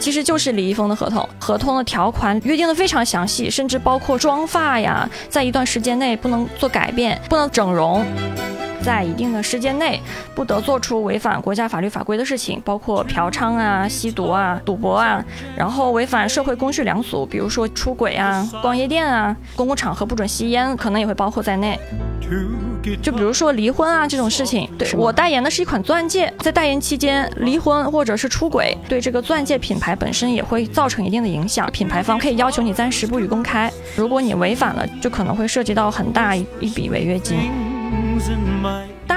[0.00, 8.04] 其实就是李易峰的合同，合同的条款约定的非常详细，甚至包括妆发呀，在一段时间内不能做改变，不能整容。
[8.82, 10.00] 在一定的时间内，
[10.34, 15.24] 不得做出违反国家法律法规的事情，包括嫖娼啊、吸毒啊、赌博啊，
[15.56, 21.78] 然后违反社会公序良俗，比如说出轨啊、逛夜店啊、公共场合不准吸烟，可能也会包括在内。
[23.02, 33.70] 就比如说离婚啊这种事情，对我代言的是一款钻戒，在代言期间离婚或者是出轨，对这个钻戒品牌本身也会造成一定的影响，品牌方可以要求你暂时不予公开。
[33.96, 37.50] 如果你违反了，就可能会涉及到很大一笔违约金。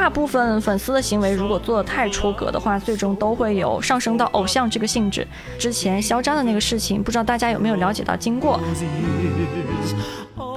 [0.02, 5.28] 大部分粉丝的行为如果做的太出格的话，最终都会有上升到偶像这个性质。
[5.60, 8.60] 之前肖战的那个事情，不知道大家有没有了解到经过？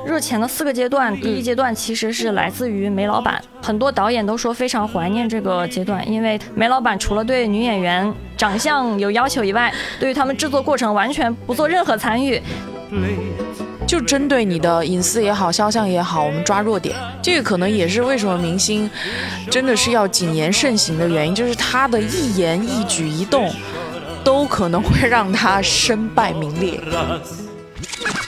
[0.06, 12.40] 热钱的四个阶段，第一阶段其实是来自于梅老板，很多导演都说非常怀念这个阶段，因为梅老板除了对女演员长相有要求以外，对于他们制作过程完全不做任何参与。
[13.86, 16.96] 就针对你的隐私也好，肖像也好，我们抓弱点。
[17.22, 18.90] 这个可能也是为什么明星
[19.50, 23.52] 真的是要谨言慎行的原因，就是他的一言一举一动，
[24.24, 26.80] 都可能会让他身败名裂。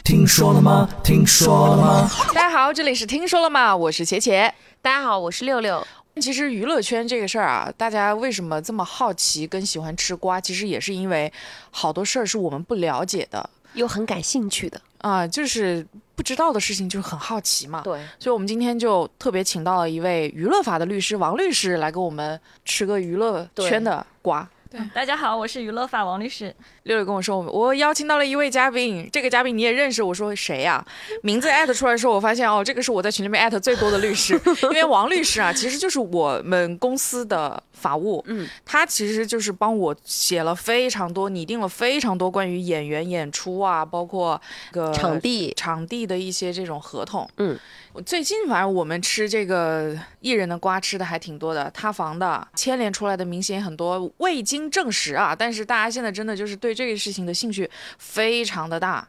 [0.04, 0.88] 听说了吗？
[1.02, 2.10] 听说了吗？
[2.34, 3.74] 大家好，这里是听说了吗？
[3.74, 4.50] 我是茄茄。
[4.82, 5.84] 大家好，我是六六。
[6.20, 10.40] 其实娱乐圈这个事儿啊，大家为什么这么好奇跟喜欢吃瓜？
[10.40, 11.30] 其实也是因为
[11.70, 14.80] 好多事儿是我们不了解的，又很感兴趣的。
[14.98, 17.82] 啊，就是不知道的事情，就是很好奇嘛。
[17.82, 24.48] 对，所以我们今天就特别请到了一位娱乐法的律师王律师来给我们吃个娱乐圈的瓜。
[24.76, 26.54] 对，大家好，我是娱乐法王律师。
[26.82, 30.02] 六六跟我说，我邀请到了一位嘉宾，这个嘉宾你也认识。
[30.02, 30.84] 我说谁呀？
[31.22, 38.22] 名字艾特出来的时候，我发现哦，这个是我在群里面艾特最多的律师， 因为王律师啊，其实就是我们公司的法务。
[38.26, 44.38] 嗯，他其实就是帮我写了非常多，拟定了非常多关于演员演出啊，包括
[44.72, 47.26] 个场地场地的一些这种合同。
[47.38, 47.58] 嗯。
[48.04, 57.68] 最近反正我们吃这个艺人的瓜吃的还挺多的，塌房的牵连出来的明星很多，未经证实啊，但是大家现在真的就是对这个事情的兴趣
[57.98, 59.06] 非常的大。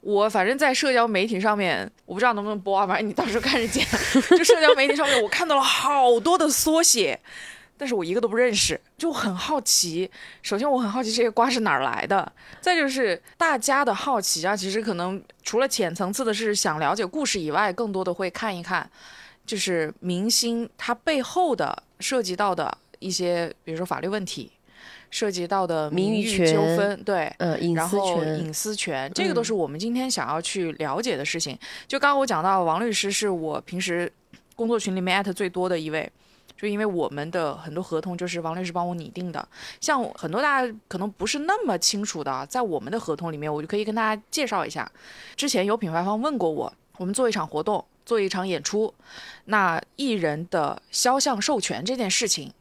[0.00, 3.86] 我反正在社交媒体上面，我不知道能不能播啊，反正你到时候看着见。
[4.30, 7.20] 就社交媒体上面，我看到了好多的缩写。
[7.76, 10.10] 但是我一个都不认识，就很好奇。
[10.42, 18.86] 首先我很好奇这些瓜是哪儿来的，再就是大家的好奇啊，其实可能除了浅层次的是想了解故事以外，更多的会看一看，
[19.46, 24.52] 就是明星他背后的涉及到的一些，比如说法律问题，
[25.10, 31.58] 涉及到的名誉纠纷，对，呃，隐私权，隐私权，这个都是我们今天想要去了解的事情。
[31.86, 34.10] 就刚刚我讲到，王律师是我平时
[34.56, 36.10] 工作群里面艾特最多的一位。
[36.56, 39.48] 就因为我们的很多合同就是王律师帮我拟定的，
[39.80, 44.86] 像很多大家可能不是那么清楚的，在我们的合同里面，我就可以跟大家介绍一下。
[45.34, 48.92] 之前有品牌方问过我，我们做一场活动，做一场演出，
[49.46, 52.52] 那艺人的肖像授权这件事情，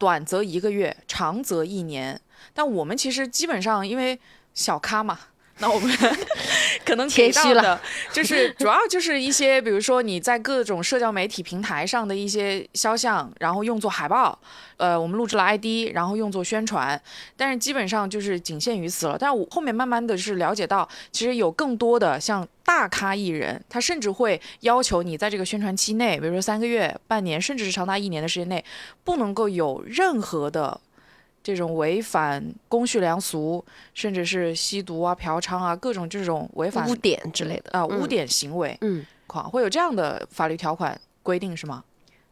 [0.00, 2.18] 短则一个月，长则一年。
[2.54, 4.18] 但我们其实基本上因为
[4.54, 5.18] 小咖嘛。
[5.60, 5.94] 那我们
[6.84, 7.80] 可能给到的，
[8.12, 14.36] 就是主要就是一些，比如说你在各种社交媒体平台上的一些肖像，然后用作海报，
[14.78, 17.00] 呃，我们录制了 ID，然后用作宣传，
[17.36, 19.16] 但是基本上就是仅限于此了。
[19.18, 28.64] 但是我后面慢慢的是了解到，其实有更多的像大咖艺人，他甚至会要求你在这个宣传期内，比如说三个月、半年，甚至是长达一年的时间内，
[29.04, 30.80] 不能够有任何的。
[31.50, 41.82] 这种违反公序良俗，甚至是吸毒啊、嫖娼啊，各种这种违反污点之类的啊，污点行为，嗯，况会有这样的法律条款规定是吗？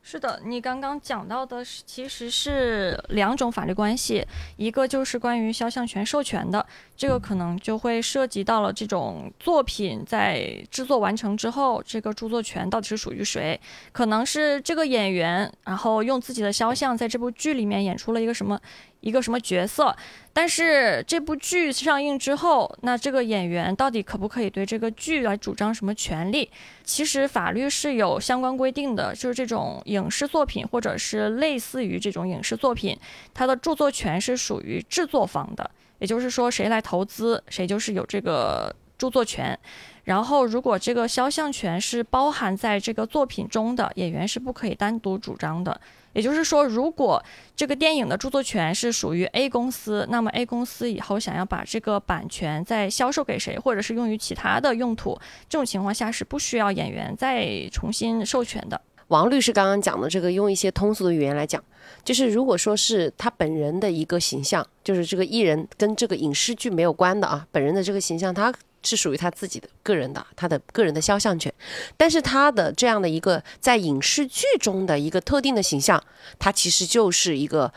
[0.00, 4.24] 是的，你刚刚讲到的是其实是两种法律关系，
[4.56, 6.64] 一个就是关于肖像权授权的，
[6.96, 13.60] 这个可能就会涉及到了这种作品在制作完成之后，这个著作权到底是属于谁？
[13.92, 18.58] 可能是这个演员，然后用自己的肖像在这部剧里面演出了一个什么？
[19.00, 19.94] 一个什么角色？
[20.32, 26.50] 但是这部剧上映之后，那这个演员到底可不可以对这个剧来主张什么权利？
[26.84, 32.98] 其实法律是有相关规定的，就是这种影视作品或者是类似于这种影视作品，
[33.34, 39.58] 它的著作权是属于制作方的，也就是说谁来投资，谁就是有这个著作权。
[40.04, 45.80] 然后，如果这个肖像权是包含在这个作品中的，演员是不可以单独主张的。
[46.14, 47.22] 也就是说，如果
[47.54, 55.16] 这个电影的著作权是属于 A 公司，那么 A 公司以后想要把这个版权再销售给谁，或者是用于其他的用途，
[55.48, 58.80] 这种情况下是不需要演员再重新授权的。
[59.08, 61.62] 王律师刚刚讲的这个，用一些通俗的语言来讲，
[62.02, 68.52] 就是如果说是他本人的一个形象，就是这个艺人跟这个影视剧没有关的啊，本人的这个形象，他
[68.82, 71.52] 是属于他自己的个人的，他的个人的肖像权。
[71.96, 76.02] 但是他的这样的一个在影视剧中的一个特定的形象，
[76.38, 77.72] 他其实就是一个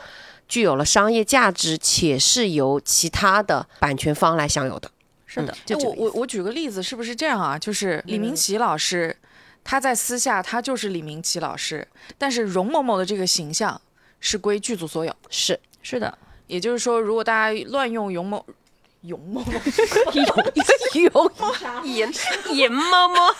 [0.47, 4.91] 具有了商业价值，且是由其他的版权方来享有的。
[5.25, 7.57] 是的嗯，就哎我我我举个例子，是不是这样啊？
[7.57, 9.15] 就是李明嗯启老师，
[9.63, 11.87] 他在私下他就是李明启老师，
[12.17, 13.79] 但是容某某的这个形象
[14.19, 15.15] 是归剧组所有。
[15.29, 18.45] 是是的，也就是说，如果大家乱用容某
[19.01, 19.51] 容某某，
[20.93, 21.31] 有
[21.83, 22.11] 盐
[22.53, 23.33] 盐猫猫，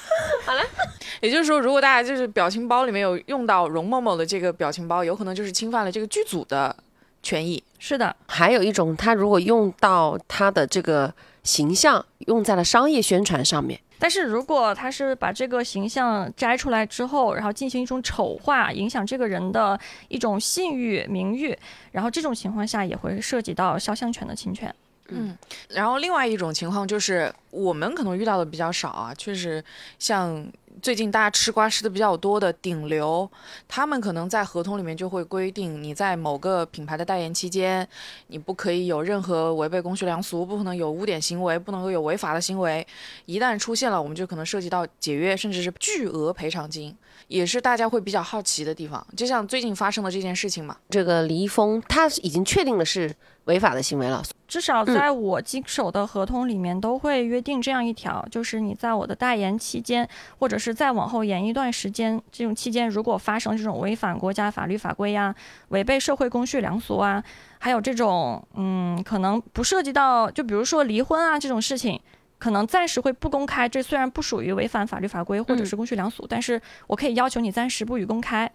[1.21, 6.75] 也就是说，如果大家就是表情包里面有用到容某某的这个表情包，有可能就是侵犯了这个剧组的
[7.21, 7.63] 权益。
[7.77, 11.13] 是的，还有一种，他如果用到他的这个
[11.43, 21.55] 形象用在了商业宣传上面，但是如果他是把这个形象摘出来之后，然后进行一种丑化，影响这个人的一种信誉、名誉，
[21.91, 24.73] 然后这种情况下也会涉及到肖像权的侵权。
[25.11, 25.37] 嗯，
[25.69, 29.63] 然后另外一种情况就是我们可能遇到的比较少啊，确实
[29.99, 30.45] 像
[30.81, 33.29] 最近大家吃瓜吃的比较多的顶流，
[33.67, 37.87] 他们可能在合同里面就会规定，你在某个品牌的代言期间，
[38.27, 42.85] 你不可以有任何违背公序良俗，不可能有污点行为，不能够有违法的行为。
[43.25, 46.95] 一旦出现了，我们就可能涉及到解约，甚至是巨额赔偿金，
[47.27, 49.05] 也是大家会比较好奇的地方。
[49.15, 53.13] 就像最近发生的这件事情嘛，这个李易峰他已经确定的是
[53.45, 60.07] 违法的行为了，至少在我经手的合同里面都会约定这样一条，就是你在我的代言期间，
[60.39, 65.33] 或者是再往后延一段时间，这种期间如果发生这种违反国家法律法规呀、
[65.69, 67.23] 违背社会公序良俗啊，
[67.59, 71.99] 还有这种嗯，可能不涉及到，就比如说离婚啊这种事情。
[72.37, 78.51] 可能暂时会不公开，这虽然不属于违反法律法规或者是公序良俗，但是我可以要求你暂时不予公开。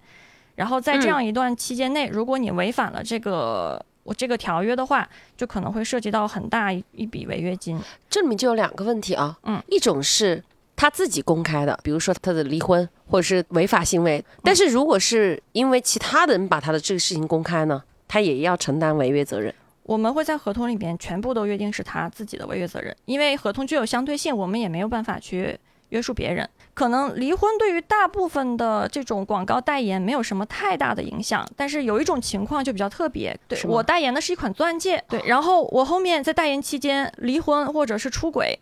[0.57, 5.07] 然后在这样一段期间内，如果你违反了这个我这个条约的话，
[5.37, 7.79] 就可能会涉及到很大一一笔违约金。
[8.09, 10.43] 这里面就有两个问题啊，嗯，一种是
[10.77, 19.53] 他自己公开的，比如说他的离婚或者是违法行为，但是如果是因为其他的人把他的这个事情公开呢，他也要承担违约责任。
[19.83, 25.59] 我们会在合同里边全部都约定是他自己的违约责任，因为合同具有相对性，我们也没有办法去
[25.91, 26.49] 约束别人。
[26.77, 38.59] 可能离婚对于大部分的这种广告代言没有什么太大的影响，但是有一种情况就比较特别，对我代言的是一款钻戒，对，然后我后面在代言期间离婚或者是出轨，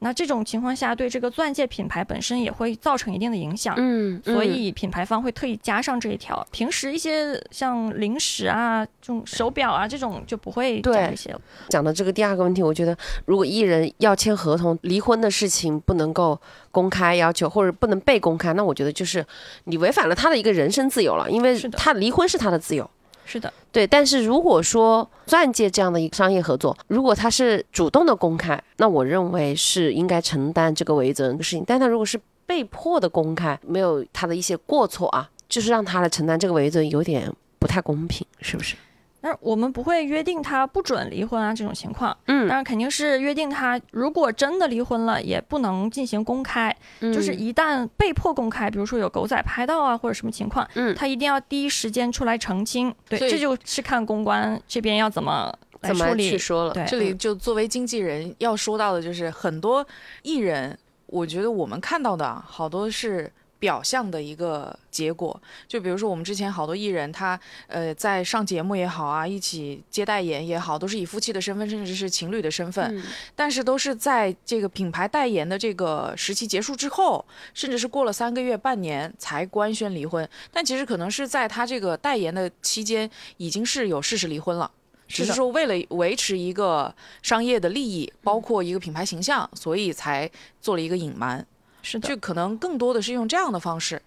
[0.00, 3.74] 那这种情况下对这个钻戒品牌本身也会造成一定的影响。
[3.78, 6.46] 嗯，所以品牌方会特意加上这一条。
[6.50, 11.40] 平时一些像零食啊、这种手表啊这种就不会讲对这些了。
[11.68, 16.38] 讲的这个第二个问题，我觉得如果艺人要签合同，离婚的事情不能够
[16.70, 19.24] 公开要求，或者不能被公开，那我觉得就是
[19.64, 22.88] 你违反了他的一个人身自由了，因为他离婚是他的自由。
[23.24, 31.64] 是的，对，但是如果说钻戒这样的一个商业合作，如果他是主动的公开，那我认为是应该承担这个违约责任的事情。
[31.66, 38.76] 但他如果是被迫的公开，没有他的一些过错啊，就是让他来承担这个违约责任，有点不太公平，是不是？
[39.24, 42.46] 那我们不会约定他不准离婚啊这种情况，嗯。
[42.46, 50.94] 当然肯定是约定他如果真的离婚了，也不能进行公开，就是嗯一旦被迫公开，比如说有狗仔拍到啊或者什么情况，嗯。
[50.94, 52.94] 他一定要第一时间出来澄清。
[53.08, 55.50] 对，这就是看公关这边要怎么
[55.80, 56.38] 来怎么去处理。
[56.38, 56.74] 说了？
[56.74, 56.84] 对。
[56.84, 59.86] 这里就作为经纪人要说到的就是很多
[60.22, 63.32] 艺人，我觉得我们看到的啊好多是
[63.64, 65.40] 表象的一个结果。
[65.66, 73.02] 就比如说我们之前好多艺人，他呃在上节目也好啊，一起接代言也好，都是以夫妻的身份，甚至是情侣的身份，嗯
[73.34, 80.28] 但是都是在这个品牌代言的这个时期结束之后，甚至是过了三个月、半年才官宣离婚。
[80.52, 84.70] 但其实可能是在他这个代言的期间，已经是有事实离婚了。
[85.06, 86.92] 只是说为了维持一个
[87.22, 90.28] 商业的利益，包括一个品牌形象，所以才
[90.60, 91.46] 做了一个隐瞒。
[91.84, 94.00] 是的就，可能更多的是用这样的方式。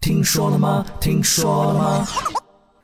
[0.00, 0.86] 听说了吗？
[1.00, 2.06] 听说了吗？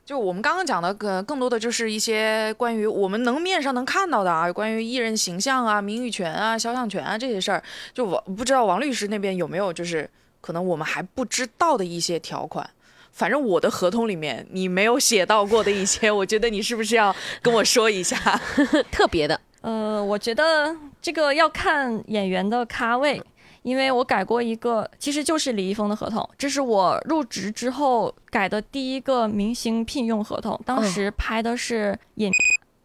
[0.03, 7.63] 就我们刚刚讲的，更更多的就是一些关于我们能面上能看到的啊，关于艺人形象啊、名誉权啊、肖像权啊这些事儿。
[7.93, 10.09] 就我不知道王律师那边有没有，就是
[10.41, 12.67] 可能我们还不知道的一些条款。
[13.11, 18.17] 反正我的合同里面你没有写到过的一些，我觉得你是不是要跟我说一下？
[18.91, 23.21] 特别的，呃，我觉得这个要看演员的咖位，
[23.69, 32.31] 因为我改过一个，其实就是李易峰的合同，这是我入职之后改的第一个明星聘用合同，当时拍的是演、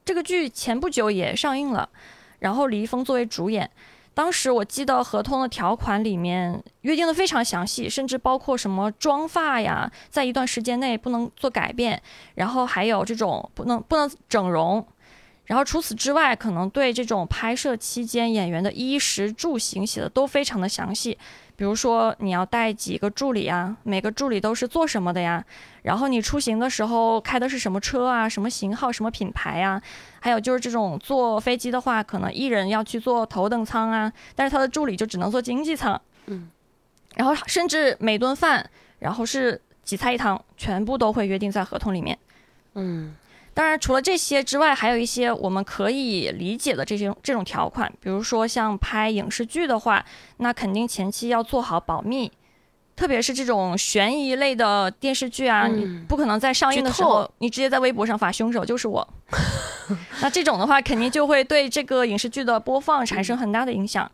[0.05, 1.89] 这个剧前不久也上映了，
[2.41, 3.71] 然后李易峰作为主演。
[4.13, 12.01] 当时我记得合同的条款里面约定的非常详细，甚至包括什么妆发呀，在一段时间内不能做改变，
[12.35, 14.87] 然后还有这种不能不能整容。
[15.47, 21.19] 然后除此之外，可能对这种拍摄期间演员的衣食住行写的都非常的详细。
[21.57, 25.45] 比如说你要带几个助理啊，每个助理都是做什么的呀？
[25.83, 28.29] 然后你出行的时候开的是什么车啊？
[28.29, 29.81] 什么型号、什么品牌啊？
[30.21, 36.01] 还有就是这种坐飞机的话，可能一人要去坐头等舱啊，但是他的助理就只能坐经济舱。
[36.27, 36.49] 嗯。
[37.15, 42.19] 然后甚至每顿饭，然后是几菜一汤，全部都会约定在合同里面。
[42.75, 43.15] 嗯
[43.55, 50.05] 当然，除了这些之外，还有一些我们可以理解的这些这种条款，比如说像拍影视剧的话，
[50.39, 52.33] 那肯定前期要做好保密，
[52.97, 59.09] 特别是这种悬疑类的电视剧啊，你嗯不可能在上映的时候，你直接在微博上发凶手就是我。
[60.21, 64.11] 那这种的话，肯定就会对这个影视剧的播放产生很大的影响。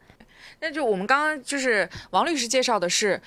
[0.60, 3.18] 那就我们刚刚就是王律师介绍的是，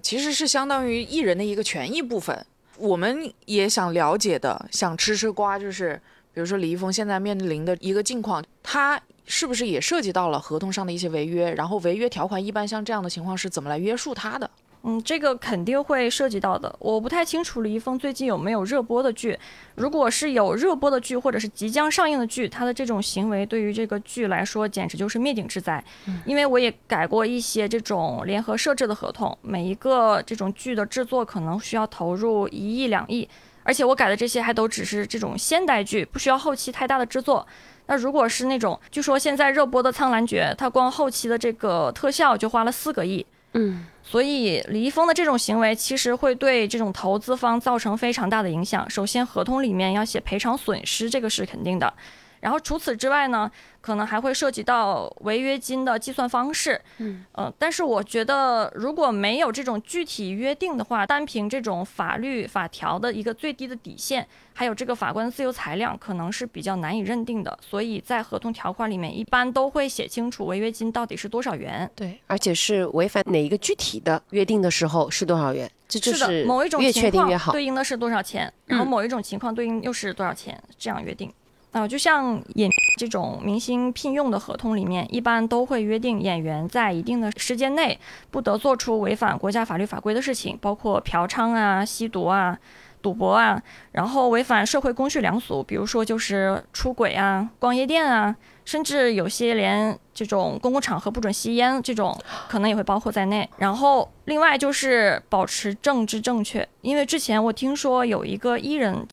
[0.00, 2.46] 其实是相当于艺人的一个权益部分。
[2.78, 6.00] 我们也想了解的，想吃吃瓜，就是
[6.32, 11.52] 比如说李易峰现在面临的一个境况，他是不是也涉及到了合同上的一些违约？
[11.54, 14.50] 然后违约条款一般像这样的情况是怎么来约束他的？
[14.84, 16.74] 嗯，这个肯定会涉及到的。
[16.78, 19.38] 我不太清楚李易峰最近有没有热播的剧。
[19.74, 25.82] 如果是有热播的剧，或者是即将上映的剧，他的这种行为对于这个剧来说简直就是灭顶之灾。
[26.24, 33.28] 因为我也改过一些这种联合设置的合同，每一个这种剧的制作可能需要投入一亿两亿，
[33.64, 37.46] 而且我改的这些还都只是这种现代剧，不需要后期太大的制作。
[37.86, 43.26] 那如果是那种，据说现在热播的《苍兰诀》，它光后期的这个特效就花了四个亿。
[43.54, 48.88] 嗯所以李易峰的这种行为其实会对这种投资方造成非常大的影响。
[48.88, 51.92] 首先，合同里面要写赔偿损失，这个是肯定的。
[52.40, 56.80] 然后除此之外呢，可能还会涉及到违约金的计算方式。
[56.98, 67.58] 嗯，呃，但是我觉得如果没有这种具体约定的话，单凭这种法律法条的一个最低的底线，还有这个法官的自由裁量，可能是比较难以认定的。
[67.60, 71.90] 所以在合同条款里面，一般都会写清楚违约金到底是多少元。
[71.94, 77.52] 对，而且是违反哪一个具体的约定的时候是多少元，这就是的，某一种越情况确定越好。
[77.52, 81.32] 对应的是多少钱，然后嗯某一种情况对应又是多少钱，这样约定。
[81.70, 87.98] 啊、就像演这种明星聘用的合同里面，一般都会约定演员在一定的时间内
[88.30, 92.58] 不得做出违反国家法律法规的事情，包括嫖娼啊、吸毒啊、
[93.02, 98.34] 赌博啊，然后违反社会公序良俗，比如说就是出轨啊、逛夜店啊，
[98.64, 103.48] 甚至有些连这种公共场合不准吸烟这种，可能也会包括在内。
[103.58, 109.06] 然后另外就是保持政治正确，因为之前我听说有一个艺人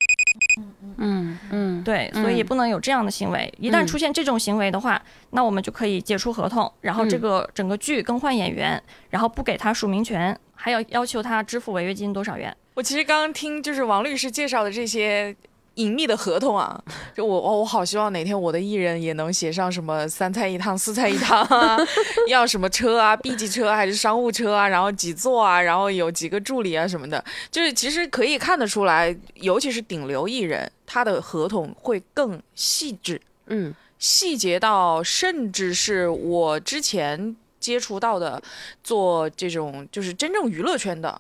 [0.98, 3.54] 嗯嗯，对，嗯所以不能有这样的行为。
[3.60, 5.02] 一旦嗯出现这种行为的话，
[5.32, 12.56] 那我们就可以解除合同，然后这嗯个整个剧更换演员，然后不给他署名权，还要要求他支付违约金多少元。
[12.76, 15.36] 我其实刚刚听就是王律师介绍的这些
[15.76, 16.82] 隐秘的合同啊，
[17.14, 21.78] 就我我我好希望哪天我的艺人也能写上什么三菜一汤、四菜一汤啊，
[22.28, 33.22] 要什么车啊，B 级车还是商务车啊，然后几座啊，然后有几个助理啊什么的，就是其实可以看得出来，尤其是顶流艺人，他的合同会更细致。
[33.48, 38.42] 嗯细节到甚至是我之前接触到的
[38.84, 41.20] 做这种就是真正娱乐圈的。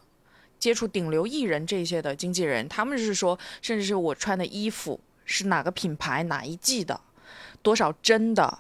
[0.66, 7.00] 接触顶流艺人这些的经纪人，他们是说，甚至是我穿的衣服是哪个品牌、哪一季的，
[7.62, 8.58] 多少真的，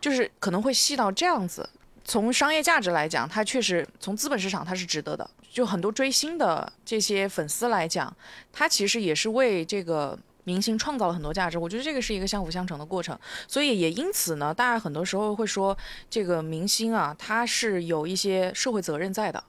[0.00, 1.68] 就是可能会细到这样子。
[2.04, 5.28] 从商业价值来讲，它确实从资本市场它是值得的。
[5.50, 8.16] 就很多追星的这些粉丝来讲，
[8.52, 10.16] 他其实也是为这个
[10.48, 11.58] 明星创造了很多价值。
[11.58, 13.18] 我觉得这个是一个相辅相成的过程。
[13.46, 15.76] 所以也因此呢，大家很多时候会说，
[16.08, 19.44] 这个明星啊，他是有一些社会责任在的。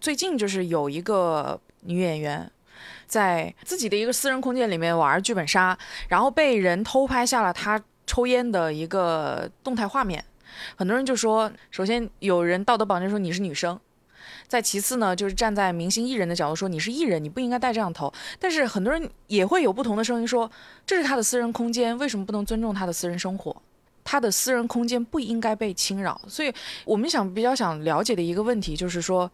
[0.00, 2.48] 最近就是有一个女演员。
[3.06, 10.22] 在自己的一个私人空间里面玩剧本杀，然后被人偷拍下了她抽烟的一个动态画面。
[10.76, 13.78] 很多人就说，首先有人道德绑架说你是女生，
[14.46, 18.12] 再其次呢，就是站在明星艺人的角度说你是艺人，你不应该戴这样头。
[18.38, 20.50] 但是很多人也会有不同的声音说，
[20.86, 23.56] 这是他的私人空间，为什么不能尊重他的私人生活？
[24.04, 26.20] 他的私人空间不应该被侵扰。
[26.28, 26.52] 所以
[26.84, 29.30] 我们想比较想了解的一个问题就是说，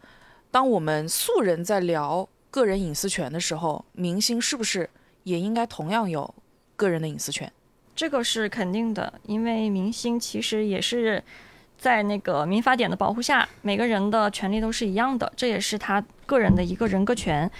[0.50, 4.88] 当我们素人在聊个人隐私权的时候，明星是不是
[5.24, 6.32] 也应该同样有
[6.76, 7.52] 个人的隐私权？
[7.96, 11.22] 这个是肯定的，因为明星其实也是
[11.80, 17.50] 在那个民法典的保护下，每个人的权利都是一样的，这也是他个人的一个人格权。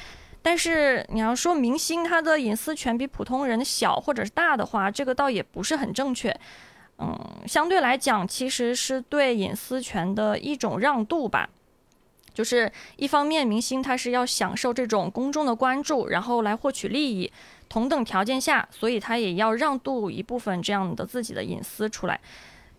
[0.42, 6.38] 但是你要说明星他的隐私权比普通人小或者是大的话，这个倒也不是很正确。
[6.98, 11.48] 嗯，相对来讲，其实是对隐私权的一种让渡吧。
[12.34, 17.32] 就是一方面，明星他是要享受这种公众的关注，然后来获取利益，
[17.70, 22.20] 同等条件下，所以他也要让渡一部分这样的自己的隐私出来。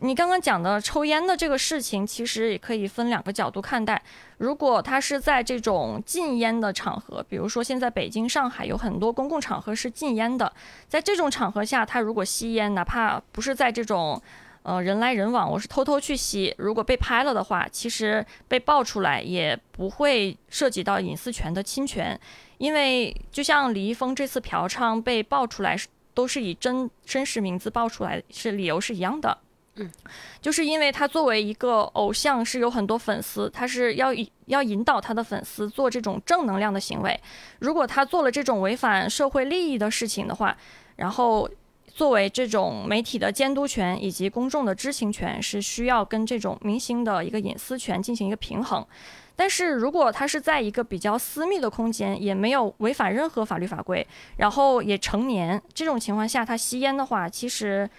[0.03, 4.01] 你刚刚讲的抽烟的这个事情，其实也可以分两个角度看待。
[4.39, 10.51] 如果他是在这种禁烟的场合，比如说现在北京、上海有很多公共场合是禁烟的，
[10.87, 14.19] 在这种场合下，他如果吸烟，哪怕不是在这种
[14.63, 22.19] 呃人来人往，我是偷偷去吸，如果被拍了的话，其实被爆出来也不会涉及到隐私权的侵权，
[22.57, 25.77] 因为就像李易峰这次嫖娼被爆出来，
[26.15, 29.37] 都是以真真实名字爆出来，是理由是一样的。
[30.41, 37.19] 就是因为他作为一个偶像，是有很多粉丝，他是要引要引导他的粉丝做这种正能量的行为。
[37.59, 40.55] 如果他做了这种违反社会利益的事情的话，
[40.95, 41.49] 然后
[41.87, 48.85] 作为这种媒体的监督权以及公众的知情权，是需要跟这种明星的一个隐私权进行一个平衡。
[49.35, 54.05] 但是如果他是在一个比较私密的空间，也没有违反任何法律法规，
[54.37, 57.89] 然后也成年，这种情况下他吸烟的话，其实。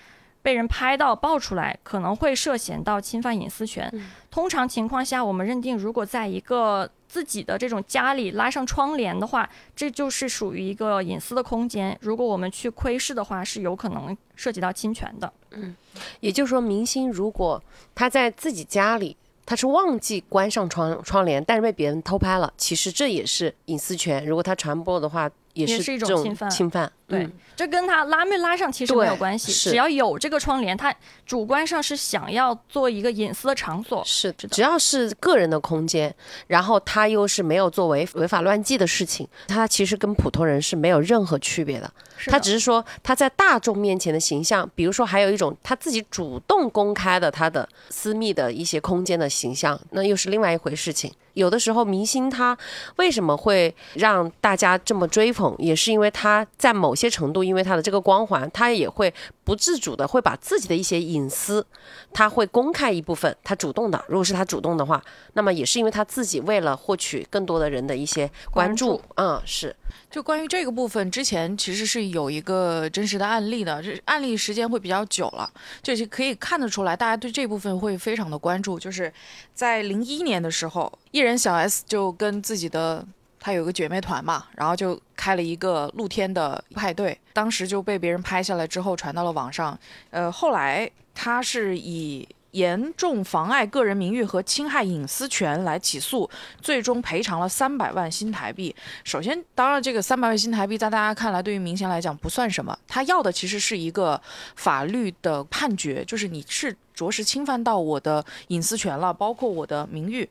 [0.42, 3.92] 被人拍到爆出来，可能会涉嫌到侵犯隐私权。
[4.30, 11.96] 通常情况下，我们认定，如果在一个自己的这种家里拉上窗帘的话，这就是属于一个隐私的空间。
[12.00, 15.32] 如果我们去窥视的话，是有可能涉及到侵权的。
[15.52, 15.76] 嗯，
[16.20, 17.62] 也就是说，明星如果
[17.94, 24.24] 他在自己家里，他是忘记关上窗窗帘，但是被别人偷拍了，其实这也是隐私权。
[24.24, 26.50] 如果他传播的话，也是一种侵犯。
[26.50, 27.28] 侵犯，对。
[27.54, 30.92] 这跟他拉没拉上其实没有关系，只要有这个窗帘，他
[31.26, 36.12] 主观上是想要做一个隐私的场所，是只要是个人的空间，
[36.46, 41.92] 然后他又是没有做违违法乱纪的事情，他其实跟普通人是没有任何区别的。
[42.26, 51.12] 他只是说他在大众面前的形象，比如说还有一种他自己主动公开的他的私密的一些空间的形象，那又是另外一回事情。
[51.34, 52.56] 有的时候明星他
[52.96, 57.42] 为什么会让大家这么追捧，也是因为他在某些程度。
[57.42, 59.12] 因为他的这个光环，他也会
[59.44, 61.66] 不自主的会把自己的一些隐私，
[62.12, 64.04] 他会公开一部分，他主动的。
[64.08, 65.02] 如果是他主动的话，
[65.32, 69.00] 那么也是因为他自己为了获取更多的人的一些关注。
[69.16, 69.74] 嗯，是。
[70.10, 75.50] 就关于这个部分，之前其实是有一个真实的案例的，这案例时间会比较久了，
[75.82, 78.78] 就是可以看得出来，大家对这部分会非常的关注。
[78.78, 79.12] 就是
[79.54, 83.06] 在零一年的时候，艺人小 S 就跟自己的。
[83.44, 89.76] 他有个姐妹团嘛，然后就开了一个露天的派对，当时就被别人拍下来之后传到了网上。
[90.10, 96.28] 呃，后来他是以严重妨碍个人名誉和侵害隐私权来起诉，
[96.60, 98.74] 最终赔偿了三百万新台币。
[99.04, 104.20] 首先，当然这个三百万新台币在大家看来，对于明星来讲不算什么，他要的其实是一个
[104.56, 110.28] 法律的判决，就是你是着实侵犯到我的隐私权了，包括我的名誉。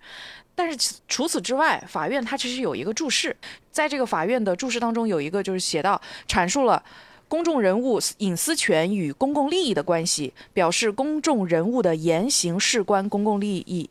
[0.54, 3.36] 但是除此之外，法院它其实有一个注释，
[3.72, 6.84] 在这个法院的注释当中有一个就是写到，阐述了
[7.32, 13.90] 公众人物隐私权与公共利益的关系，表示公众人物的言行事关公共利益，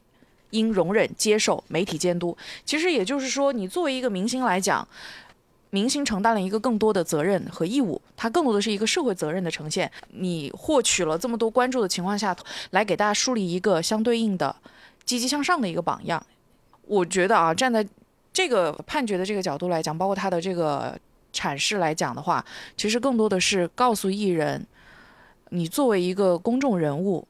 [0.50, 2.36] 应容忍接受媒体监督。
[2.66, 4.86] 其实也就是说，你作为一个明星来讲，
[5.70, 9.90] 明星承担了一个更多的责任和义务，它更多的是一个社会责任的呈现。
[10.10, 12.36] 你获取了这么多关注的情况下，
[12.72, 14.54] 来给大家树立一个相对应的
[15.06, 16.22] 积极向上的一个榜样。
[16.82, 17.88] 我觉得啊，站在
[18.34, 20.94] 这个判决的这个角度来讲，包括他的这个
[21.32, 22.44] 阐释来讲的话，
[22.76, 24.66] 其实更多的是告诉艺人，
[25.50, 27.26] 你作为一个公众人物，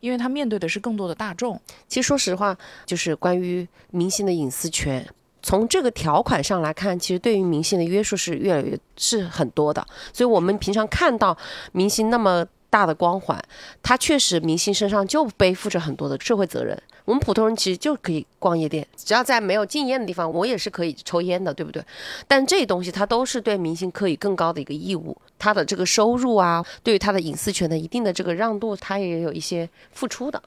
[0.00, 1.60] 因为他面对的是更多的大众。
[1.88, 5.06] 其实说实话，就是关于明星的隐私权，
[5.42, 9.86] 从这个条款上来看，其实对于明星的约束是越来越是很多的。
[10.12, 11.36] 所以我们平常看到
[11.72, 13.40] 明星那么大的光环，
[13.84, 16.76] 他确实明星身上就背负着很多的社会责任。
[17.04, 21.80] 我们普通人其实就可以逛夜店，只要在没有禁烟的地方，我也是可以抽烟的，对不对？
[22.26, 30.42] 但这东西它都是对明星可以更高的一个义务，他的这个收入啊，对于他的隐私权的一定的这个让渡，他也有一些付出的。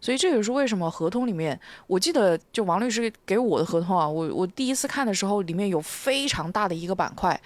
[0.00, 7.40] 所以这也是为什么合同里面，我记得就王律师给我的合同啊，我我第一次看的时候，里面有非常大的一个板块，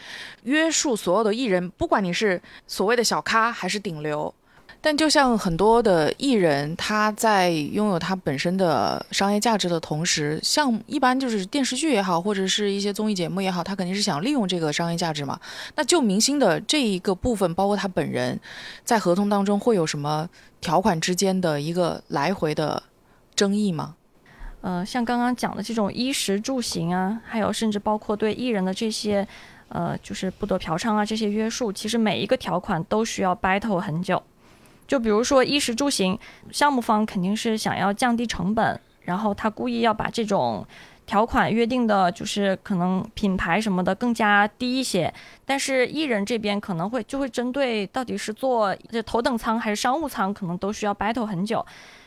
[0.44, 4.32] 约束所有的艺人，不管你是所谓的小咖还是顶流。
[4.84, 15.38] 但就像很多的艺人，他在拥有他本身的商业价值的同时，像一般就是电视剧也好，或者是一些综艺节目也好，他肯定是想利用这个商业价值嘛。
[15.76, 18.38] 那就明星的这一个部分，包括他本人，
[18.84, 20.28] 在合同当中会有什么
[20.60, 22.82] 条款之间的一个来回的
[23.36, 23.94] 争议吗？
[24.62, 29.24] 呃，像刚刚讲的这种衣食住行啊，还有甚至包括对艺人的这些，
[29.68, 34.20] 呃，就是不得嫖娼啊这些约束，其实每一个条款都需要 battle 很久。
[34.92, 36.18] 就比如说衣食住行，
[36.50, 40.66] 项目方肯定是想要降低成本，然后他故意要把这种
[41.06, 45.10] 条款约定的，就是可能品牌什么的更加低一些。
[45.46, 51.64] 但是艺人这边可能会就会针对到底是坐这头等舱还是商务舱，可能都需要 battle 很久。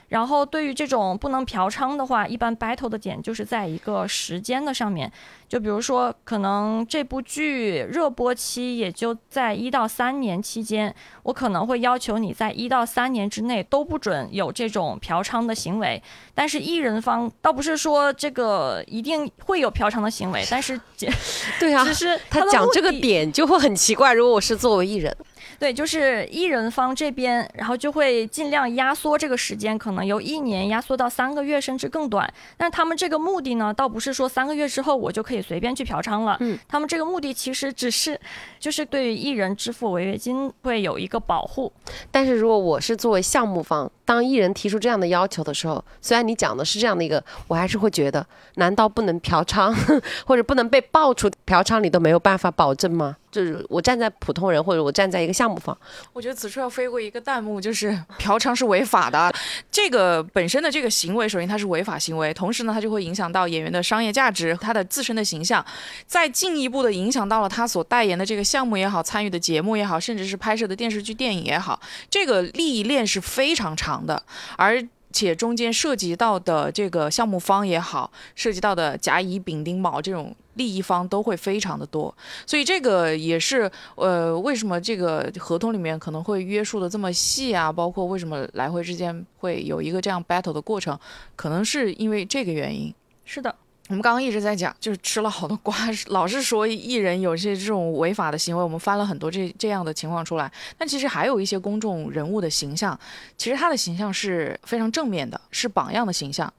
[0.09, 5.11] 然后对于这种不能嫖娼的话，一般 battle 的点就是在一个时间的上面，
[5.49, 16.01] 就比如说可能这部剧热播期也就在一到三年期间，我可能会要求你在一到三年之内都不准有这种嫖娼的行为。
[16.33, 20.79] 但是艺人方倒不是说这个一定会有嫖娼的行为，但是
[21.59, 24.13] 对啊只，是他讲这个点就会很奇怪。
[24.13, 25.15] 如果我是作为艺人，
[25.59, 32.31] 对，就是艺人方这边，然后就会尽量压缩这个时间，可能由一年压缩到三个月，甚至更短。
[32.57, 36.37] 但他们这个目的呢，倒不是说三个月之后我就可以随便去嫖娼了。
[36.39, 38.19] 嗯，他们这个目的其实只是，
[38.59, 41.71] 就是对于艺人支付违约金会有一个保护。
[42.11, 49.73] 但是如果我是作为项目方，当艺人提出这样的要求的时候，虽然你讲的是这样的一个，我还是会觉得，难道不能嫖娼
[50.27, 53.17] 或者不能被爆出嫖娼，你都没有办法保证吗？
[53.31, 55.77] 就是我站在普通人，或者我站在一个项项目方，
[56.11, 59.31] 我觉得此处要飞过一个弹幕，就是 嫖娼是违法的。
[59.69, 65.63] 这个本身的这个行为，首先它是违法行为，同时呢，它就会影响到演员的商业价值，他的自身的形象，
[66.07, 71.79] 再进一步的影响到了他所代言的这个项目也好，参与的节目也好，甚至是拍摄的电视剧、电影也好，
[72.09, 74.23] 这个利益链是非常长的，
[74.57, 74.83] 而。
[75.15, 82.13] 且中间涉及到的这个项目方也好，涉及到的甲乙丙丁卯这种利益方都会非常的多，
[82.45, 87.71] 所以这个也是呃，为什么这个合同里面可能会约束的这么细啊？
[87.71, 90.99] 包括为什么来回之间会有一个这样 battle 的过程，
[91.37, 92.93] 可能是因为这个原因。
[93.23, 93.55] 是的，
[93.87, 95.75] 我们刚刚一直在讲，就是吃了好多瓜，
[96.07, 100.51] 老是说艺人有些这种违法的行为，我们翻了很多这这样的情况出来。
[100.75, 102.99] 但其实还有一些公众人物的形象，
[103.37, 106.51] 其实他的形象是非常正面的，是榜样的形象。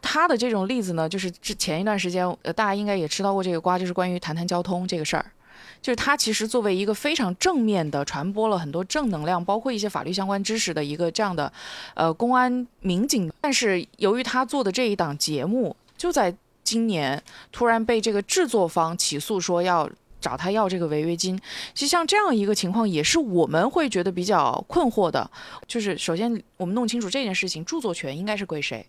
[0.00, 5.26] 他的这种例子呢，就是之前一段时间，呃，大家应该也吃到过这个瓜，就是关于谈谈交通这个事儿。
[5.82, 11.52] 就是他其实作为一个非常正面的传播了很多正能量，包括一些法律相关知识的一个这样的，
[11.94, 13.32] 呃，公安民警。
[13.40, 16.32] 但是由于他做的这一档节目，就在
[16.70, 21.36] 今年突然被这个制作方起诉，说要找他要这个违约金。
[21.74, 25.28] 其实像这样一个情况，也是我们会觉得比较困惑的。
[25.66, 28.86] 就是首先我们弄清楚这件事情，著作权应该是归谁？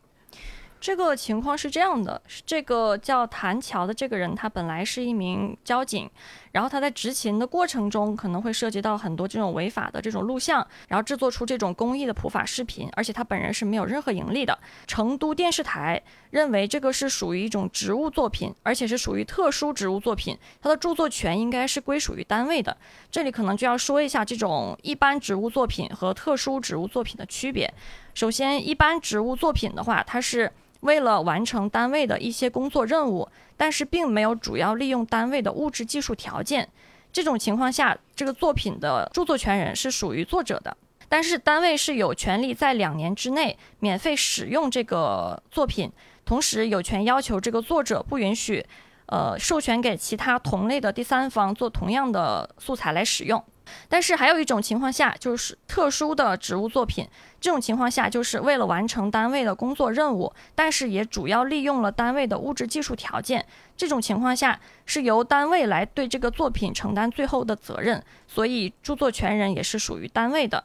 [0.81, 6.09] 这个情况是这样的，这个叫谭乔的这个人，他本来是一名交警，
[6.51, 14.57] 然后他在执勤的过程中可能会涉及到很多这种违法的这种录像，然后制作出这种公益的普法视频，而且他本人是没有任何盈利的。
[14.87, 22.75] 成都电视台认为这个是属于一种职务作品，而且是属于特殊职务作品，它的著作权应该是归属于单位的。
[23.11, 27.71] 这里可能就要说一下这种一般职务作品和特殊职务作品的区别。
[28.15, 36.69] 首先，一般职务作品的话，它是为了完成单位的一些工作任务，但是并没有主要利用单位的物质技术条件。
[37.11, 40.75] 这种情况下，这个作品的著作权人是属于作者的，
[41.09, 45.91] 但是单位是有权利在两年之内免费使用这个作品，
[46.23, 48.65] 同时有权要求这个作者不允许，
[49.07, 53.43] 呃，授权给其他同类的第三方做同样的素材来使用。
[53.89, 57.07] 但是还有一种情况下，就是特殊的职务作品。
[57.39, 63.45] 这种情况下，就是为了完成单位的工作任务，但是也主要利用了单位的物质技术条件。
[63.75, 70.63] 这种情况下，是由单位来对这个作品承担最后的责任，所以著作权人也是属于单位的。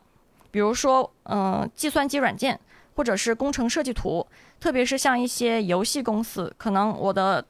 [0.51, 2.59] 比如说，嗯、计算机软件
[2.95, 4.27] 或者是工程设计图，
[4.61, 7.43] 特别是像一些游戏公司，可能我的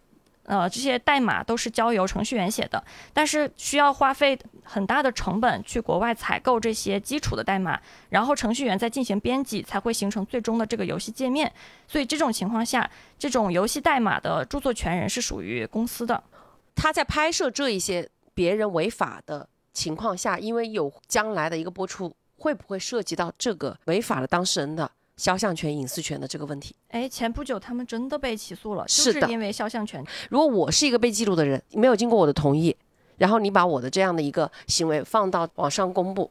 [0.47, 2.83] 呃这些代码都是交由程序员写的，
[3.13, 11.53] 但是需要花费很大的成本去国外采购这些基础的代码，然后程序员再进行编辑，才会形成最终的这个游戏界面。
[11.87, 16.23] 所以这种情况下，这种游戏代码的著作权人是属于公司的。
[16.75, 26.75] 他在拍摄这一些别人违法的情况下，因为有将来的一个播出，会不会涉及到这个违法的当事人的肖像权、隐私权的这个问题？
[26.89, 30.05] 哎，前不久他们真的被起诉了，就是的因为肖像权。
[30.29, 32.77] 如果我是一个被记录的人，没有经过我的同意，
[33.17, 36.31] 然后你把我的这样的一个行为放到网上公布，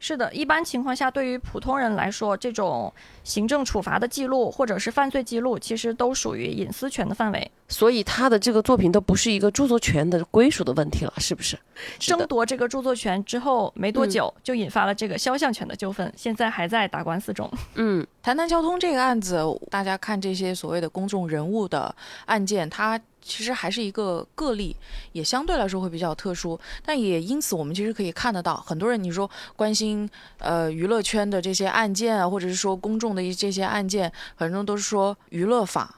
[0.00, 2.92] 是的，一般情况下，对于普通人来说，这种
[3.22, 7.50] 行政处罚的记录或者是犯罪记录，其实都属于隐私权的范围。
[7.68, 11.56] 所以他的这个作品都不是一个著作权的归属的问题了，是不是？
[11.98, 17.50] 是争，夺这个著作权之后没多嗯久，就引发了这个肖像权的纠纷，现在还在打官司中。
[17.76, 24.74] 嗯，谈谈交通这个案子，大家看这些所谓的公众人物的案件，它其实还是一个个例，
[25.12, 26.58] 也相对来说会比较特殊。
[26.86, 30.08] 但也因此，我们其实可以看得到，很多人你说关心
[30.38, 35.94] 呃娱乐圈的这些案件啊，或者是说公众的一这些案件，很多人都是说娱乐法。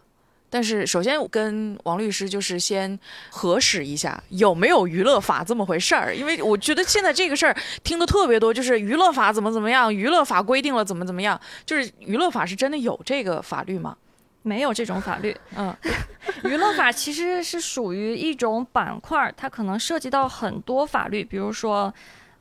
[0.48, 2.98] 但是，首先我跟王律师就是先
[3.30, 13.96] 核实一下有没有娱乐法这么回事儿，因为我觉得现在这个事儿听的特别多，就是娱乐法怎么怎么样，娱乐法规定了怎么怎么样，就是娱乐法是真的有这个法律吗？
[14.42, 15.36] 没有这种法律。
[15.56, 15.76] 嗯，
[16.44, 21.92] 娱乐法其实是属于一种板块儿，它可能涉及到很多法律，比如说。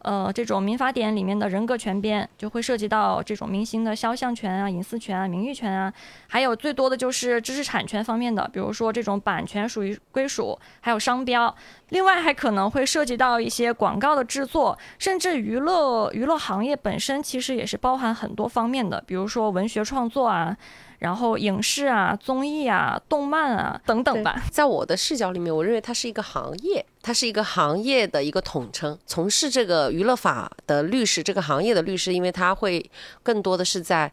[0.05, 5.91] 呃，这种民法典里面的人格权编就会涉及到这种明星的肖像权啊、隐私权啊、名誉权啊，
[6.27, 11.53] 还有最多的就是知识产权方面的，比如说这种版权属于归属，还有商标。
[11.89, 20.55] 另外还可能会涉及到一些广告的制作，甚至娱乐娱乐行业本身其实也是包含很多方面的，比如说文学创作啊。
[20.99, 28.97] 然后影视啊、综艺啊、动漫啊等等吧，在我的视角里面，我认为它是一个行业，它是一个行业的一个统称。
[29.05, 32.89] 从事这个娱乐法的律师，这个行业的律师，因为他会
[33.23, 34.11] 更多的是在。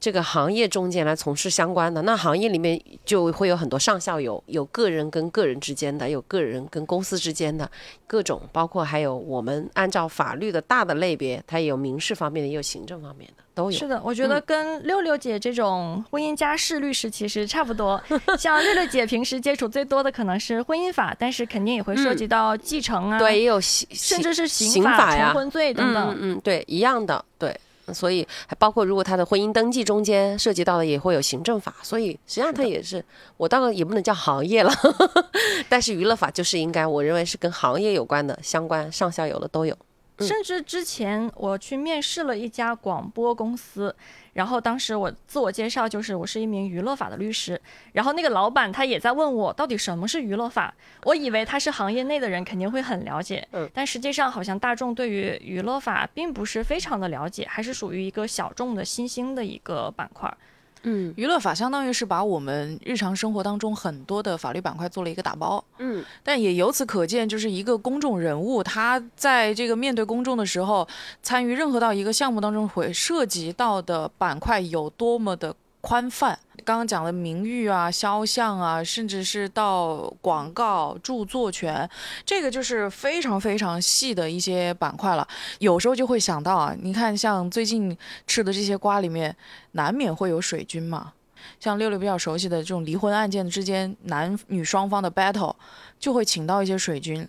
[0.00, 7.70] 这个行业中间来从事相关的，那行业里面就会有很多上下游，有个人跟个人之间的，有个人跟公司之间的
[8.06, 13.78] 各种，包括还有我们按照法律的大的类别，它也有民事方面的，也有行政方面的，都有。
[13.78, 17.98] 是的，我觉得跟六六姐这种婚姻家事律师其实差不多。
[18.38, 26.10] 像六六姐平时接触最多的可能是婚姻法，但是肯定也会涉及到继承啊，对，也有刑甚至是刑法、呀、重婚罪等等。
[26.20, 27.58] 嗯嗯，对，一样的，对。
[27.92, 31.74] 所以还包括，如果他的婚姻登记中间涉及到的，也会有行政法。
[31.82, 33.04] 所以实际上它也是，
[33.36, 34.72] 我当然也不能叫行业了，
[35.68, 39.76] 但是娱乐法就是应该，我认为是跟行业有关的，相关上下游的都有。
[40.18, 43.94] 甚至之前我去面试了一家广播公司。
[44.34, 47.60] 然后当时我自我介绍就是我是一名娱乐法的律师，
[47.92, 50.74] 然后那个老板他也在问我到底什么是娱乐法，
[51.04, 60.36] 我以为他是行业内的人肯定会很了解，嗯，但实际上好像大众对于娱乐法并不是非常的了解，还是属于一个小众的新兴的一个板块。
[60.84, 65.62] 嗯，娱乐法相当于是把我们日常生活当中很多的法律板块做了一个打包。
[65.78, 70.86] 嗯，但也由此可见，就是一个公众人物，他在这个面对公众的时候，
[71.22, 75.54] 参与任何到一个项目当中会涉及到的板块有多么的。
[75.84, 81.86] 宽泛，刚刚讲的名誉啊、肖像啊，甚至是到广告、著作权，
[82.24, 85.28] 这个就是非常非常细的一些板块了。
[85.58, 87.94] 有时候就会想到啊，你看像最近
[88.26, 89.36] 吃的这些瓜里面，
[89.72, 91.12] 难免会有水军嘛。
[91.60, 95.54] 像六六比较熟悉的这种离婚案件之间，男女双方的 battle，
[96.00, 97.28] 就会请到一些水军，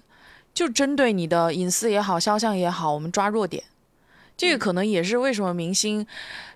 [0.53, 3.61] 就针对你的隐私也好、肖像也好，我们抓弱点。
[4.37, 6.07] 这个可能也是为什么明星。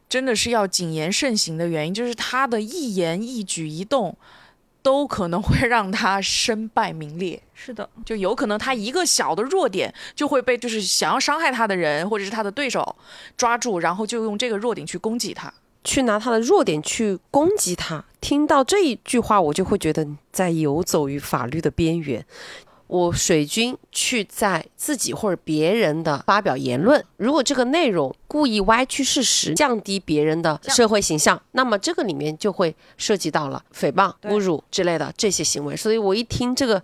[0.09, 4.17] 真的是要谨言慎行的原因，就是他的一言一举一动，
[4.81, 7.39] 都可能会让他身败名裂。
[7.53, 12.95] 是的，就有可能他一个小的弱点就会被就是想要伤害他的人或者是他的对手
[13.37, 18.03] 抓住，然后就用这个弱点去攻击他，去拿他的弱点去攻击他。
[18.19, 22.25] 听到这一句话，我就会觉得在游走于法律的边缘。
[22.89, 35.77] 我水军去在自己或者别人的发表言论，如果这个内容故意歪曲事实，降低别人的社会形象，那么这个里面就会涉及到了诽谤、侮辱之类的这些行为。
[35.77, 36.81] 所以我一听这个，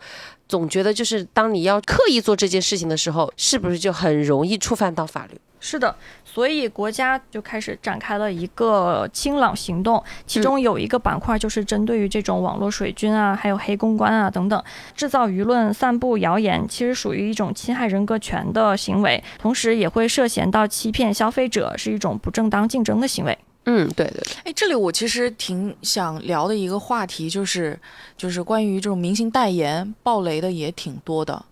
[0.47, 5.39] 总觉得就是当你要刻意做这件事情的时候，是不是就很容易触犯到法律？
[5.59, 5.95] 是的。
[6.23, 14.61] 所以国家就开始展开了一个清朗行动，其中有一个板块就是针对于这种网络水军啊，还有黑公关啊等等，
[14.95, 23.37] 制造舆论、散布谣言，其实属于一种侵害人格权的行为，同时也会涉嫌到欺骗消费者，是一种不正当竞争的行为。
[23.63, 24.21] 嗯，对对。
[24.43, 27.79] 哎，这里我其实挺想聊的一个话题就是，
[28.17, 31.45] 就是关于这种明星代言爆雷的也挺多的。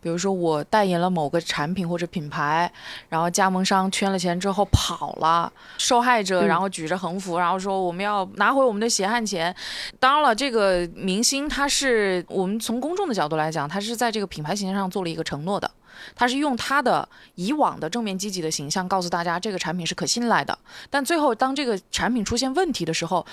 [0.00, 2.70] 比如说我代言了某个产品或者品牌，
[3.08, 9.54] 然后加盟商圈了钱之后跑了，受害者然后举着横幅，然后说我们要拿回我们的血汗钱。
[9.98, 15.70] 当然了，这个明星他是我们从公众的角度来讲，他是在这个品牌形象上做了一个承诺的，
[16.14, 20.56] 他是用他的以往的正面积极的形象告诉大家这个产品是可信赖的。
[20.88, 23.26] 但最后当这个产品出现问题的时候，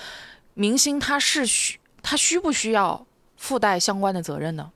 [0.56, 3.06] 明星他是需他需不需要
[3.38, 4.70] 附带相关的责任呢？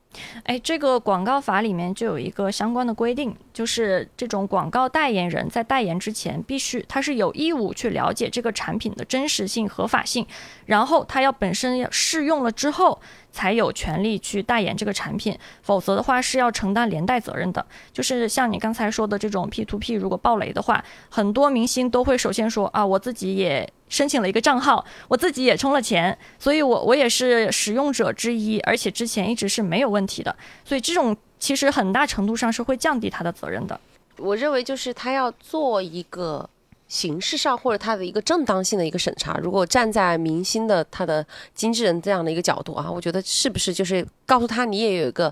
[0.44, 10.26] 哎，这个广告法里面就有一个相关的规定，就是这种广告代言人在代言之前，必须他是有义务去了解这个产品的真实性、合法性，
[10.66, 13.00] 然后他要本身要试用了之后，
[13.32, 17.66] 才有权利去代言这个产品，否则的话是要承担连带责任的。
[17.92, 30.36] 就是像你刚才说的这种 P to P，如果爆雷的话，很多明星都会首先说啊，我自己也申请了一个账号，我自己也充了钱，所以我我也是使用者之一，而且之前一直是没有问题的。
[30.64, 33.80] 所以这种其实很大程度上是会降低他的责任的。
[34.18, 36.50] 我认为就是他要做一个
[36.88, 39.38] 形式上或者他的一个正当性的一个审查。
[39.38, 45.32] 如果站在明星的他的经纪人这样的一个角度啊，我觉得是不是就是告诉他你也有一个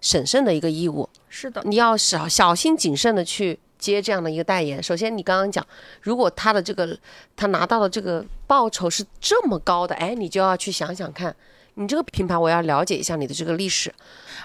[0.00, 4.82] 审慎的一个义务，是的，你要小小心谨慎的去接这样的一个代言。
[4.82, 5.66] 首先，你刚刚讲，
[6.02, 6.98] 如果他的这个
[7.36, 11.34] 他拿到的这个报酬是这么高的，哎，你就要去想想看，
[11.74, 13.92] 你这个品牌我要了解一下你的这个历史。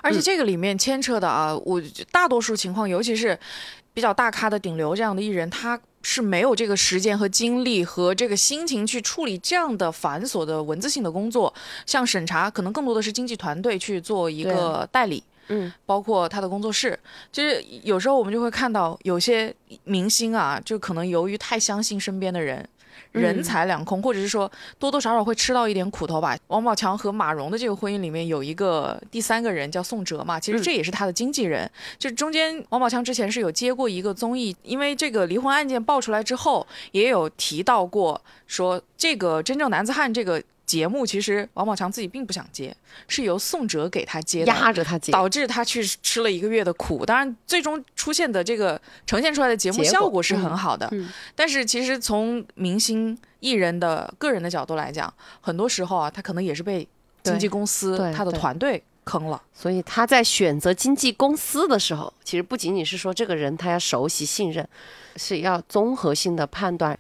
[0.01, 3.37] 而且这个里面牵扯的啊，我大多数情况，尤其是
[3.93, 11.53] 比较大咖的顶流这样的艺人，他是没有这个时间和精力和这个心情去处理这样的繁琐的文字性的工作。
[11.85, 15.21] 像审查，可能更多的是经纪团队去做一个代理。
[15.51, 16.97] 嗯，包括他的工作室，
[17.31, 22.65] 就是有时候我们就会看到有些明星啊，就可能由于太相信身边的人，
[23.11, 26.37] 人财两空，或者是说多多少少会吃到一点苦头吧。
[26.47, 31.69] 王宝强和马蓉的这个婚姻里面有一个第三个人叫宋哲嘛，其实这也是他的经纪人。
[31.97, 40.41] 就中间王宝强之前是有接过一个综艺，因为这个离婚案件爆出来之后，也有提到过说这个真正男子汉这个。
[40.69, 42.75] 节目其实王宝强自己并不想接，
[43.07, 47.03] 是由宋哲给他接的，压着他接，导致他去吃了一个月的苦。
[47.03, 50.87] 当然，最终出现的这个呈现出来的节目效果是很好的。
[50.91, 56.87] 嗯但是其实从明星艺人的个人的角度来讲，很多时候啊，他可能也是被
[57.23, 59.41] 经纪公司对他的团队坑了。
[59.51, 64.67] 所以他在选择经纪公司的时候，其实不仅仅是说这个人他要熟悉信任，
[65.15, 66.95] 是要综合性的判断。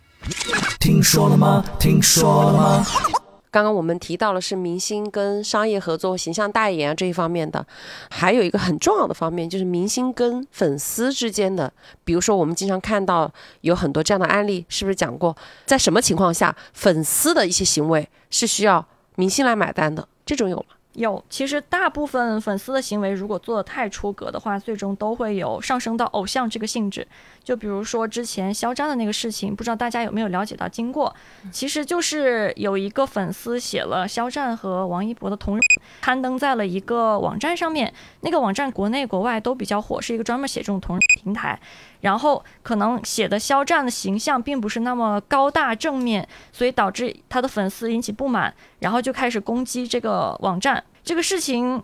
[0.79, 1.63] 听说了吗？
[1.79, 3.28] 听说了吗？
[3.51, 7.65] 刚刚我们提到了是明星跟商业合作、形象代言啊这一方面的，
[8.09, 11.71] 还有一个很重要的方面就是明星跟粉丝之间的，
[12.03, 13.31] 比如说我们经常看到
[13.61, 15.35] 有很多这样的案例，是不是讲过，
[15.65, 18.85] 在什么情况下粉丝的一些行为是需要
[19.15, 20.07] 明星来买单的？
[20.25, 20.65] 这种有吗？
[20.99, 27.07] 有，其实大部分粉丝的行为，如果做的太出格的话，最终都会有上升到偶像这个性质。
[27.41, 31.15] 就比如说之前肖战的那个事情，不知道大家有没有了解到经过？
[31.51, 35.61] 其实就是有一个粉丝写了肖战和王一博的同人，
[36.01, 37.93] 刊登在了一个网站上面。
[38.19, 41.57] 那个网站国内国外都比较火，是一个专门写这种同人平台。
[42.01, 50.83] 然后可能写的肖战的形象并不是那么高大正面，所以导致他的粉丝引起不满，然后就开始攻击这个网站。
[51.03, 51.83] 这个事情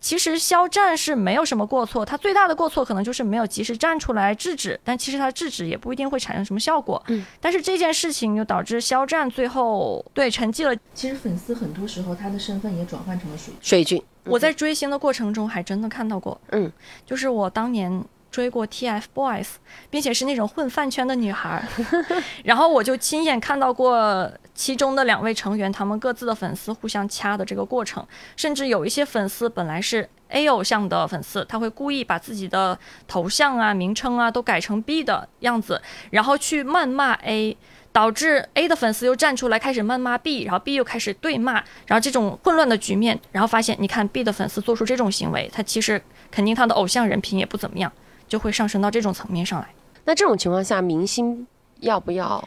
[0.00, 7.02] 其实肖战是没有什么过错，他最大的过错可能就是没有及时站出来制止，但其实他制止也不一定会产生什么效果。
[7.08, 10.76] 嗯，但是这件事情又导致肖战最后对沉寂了。
[10.92, 16.70] 其实粉丝很多时候他的身份也转换成了水水军，我在追星的过程中还真的看到过，嗯，
[17.06, 18.04] 就是我当年。
[18.34, 19.46] 追过 TFBOYS，
[19.88, 21.64] 并且是那种混饭圈的女孩，
[22.42, 37.56] 然后我就亲眼看到过其中的两位成员他们各自的粉丝互相掐的这个过程，甚至有一些粉丝本来是 A 偶像的粉丝，他会故意把自己的头像啊、名称啊都改成 B 的样子，然后去谩骂 A。
[37.94, 47.92] 导致 A 的粉丝又站出来开始谩骂 B，然后 B 又开始对骂，然后这种混乱的局面，然后发现，你看 B 的粉丝做出这种行为，他其实肯定他的偶像人品也不怎么样，
[48.26, 49.68] 就会上升到这种层面上来。
[50.04, 51.46] 那这种情况下，明星
[51.80, 52.46] 要不要？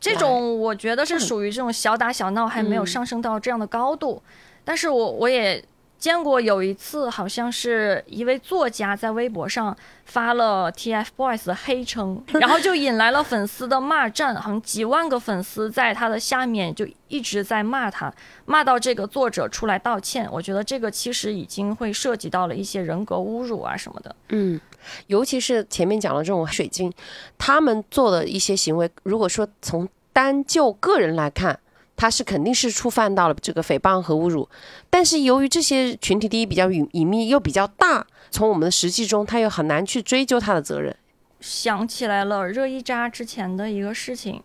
[0.00, 4.22] 这种我觉得是属于这种小打小闹，还没有上升到这样的高度。
[4.64, 5.64] 但是我我也
[5.98, 18.12] 见过有一次，好像是一位作家在微博上发了 TFBOYS 的黑称， 然后就引来了粉丝的骂战，好像几万个粉丝在他的下面就一直在骂他，
[18.44, 20.28] 骂到这个作者出来道歉。
[20.30, 24.14] 我觉得这个其实已经会涉及到了一些人格侮辱啊什么的。
[24.28, 24.60] 嗯，
[25.08, 26.92] 尤其是前面讲的这种水晶，
[27.36, 31.58] 他们做的一些行为，如果说从单就个人来看，
[31.96, 34.48] 他是肯定是触犯到了这个诽谤和侮辱。
[34.88, 40.94] 但是由于这些群体第一比较隐隐秘又比较大，从我们的实际中，他又很难去追究他的责任。
[41.40, 44.42] 想起来了，热依扎之前的一个事情，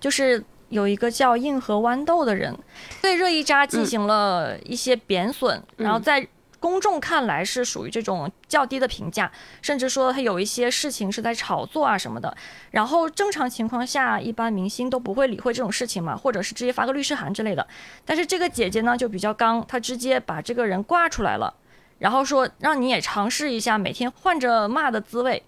[0.00, 2.56] 就是有一个叫硬核豌豆的人，
[3.00, 6.26] 对热依扎进行了一些贬损，然后在
[6.62, 9.28] 公众看来是属于这种较低的评价，
[9.60, 12.34] 甚至说他有一些事情是在炒作啊什么的。
[12.70, 17.66] 然后正常情况下，一般明星都不会理会这种事情嘛，或者是直接发个律师函之类的。
[18.06, 21.52] 但是这个姐姐呢就比较刚，她直接把这个人挂出来了。
[21.98, 25.42] 然后说让你也尝试一下每天换着骂的滋味，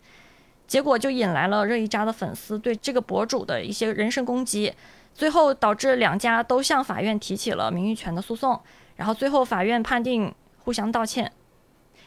[0.67, 4.75] 结果就引来了热依扎的粉丝对这个博主的一些人身攻击，
[5.15, 8.61] 最后导致两家都向法院提起了名誉权的诉讼，
[8.97, 10.35] 然后最后法院判定
[10.65, 11.31] 互相道歉，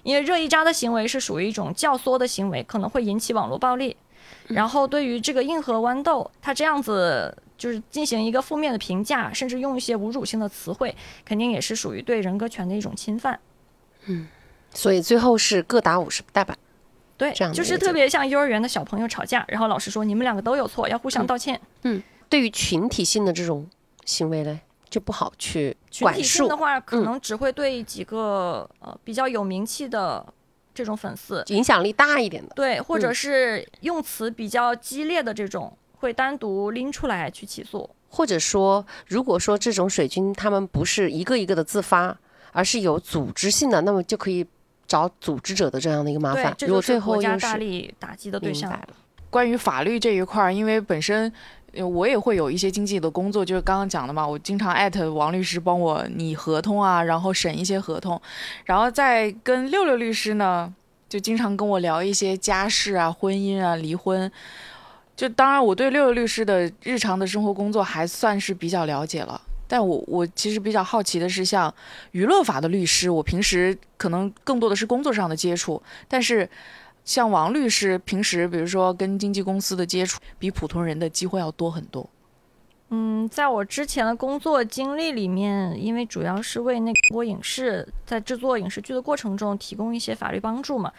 [0.03, 3.95] 因为热依扎的行为是属于一种教唆的行为，可能会引起网络暴力。
[4.47, 13.39] 然后对于这个硬核豌豆，他这样子就是进行一个负面的评价，甚至用一些侮辱性的词汇，肯定也是属于对人格权的一种侵犯。
[14.05, 14.27] 嗯
[14.73, 16.57] 所以最后是各打五十大板。
[17.17, 21.59] 对这样，就是特别像幼儿园的小朋友吵架，然后老师说你们两个都有错，要互相道歉。
[21.83, 23.67] 嗯对于群体性的这种
[24.03, 30.25] 行为呢，就不好去管群体性束的，话，可嗯能只会对几个、呃比较有名气的
[30.73, 32.53] 这种粉丝，影响力大一点的。
[32.55, 37.89] 对，或者嗯是用词比较激烈的这种，会单独拎出来去起诉。
[38.09, 42.17] 或者说，如果说这种水军他们不是一个一个的自发，
[42.53, 44.45] 而是有组织性的，那么就可以
[44.87, 46.55] 找组织者的这样的一个麻烦，。
[46.57, 48.79] 这如果最就是国家大力打击的对象
[49.29, 51.31] 关于法律这一块儿，因为本身呃
[51.85, 58.21] 我也会有一些经济的工作，就是刚刚讲的嘛，我经常艾特王律师帮我拟合同啊，然后审一些合同，
[58.65, 60.73] 然后再跟六六律师呢，
[61.09, 64.31] 就经常跟我聊一些家事啊、婚姻啊、离婚。
[65.15, 69.41] 就当然，我对六六律师的日常的生活工作还算是比较了解了。
[69.67, 71.73] 但我我其实比较好奇的是，像
[72.11, 76.47] 娱乐法的律师，我平时可能更多的是工作上的接触，但是
[77.07, 82.07] 像王律师平时比如说跟经纪公司的接触，比普通人的机会要多很多。
[82.89, 90.91] 嗯，在我之前的工作经历里面，因为主要是为那个播影视在制作影视剧的过程中提供一些法律帮助嘛，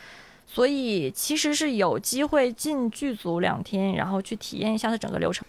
[0.46, 5.46] 所以其实是有机会进剧组两天，然后去体验一下它整个流程，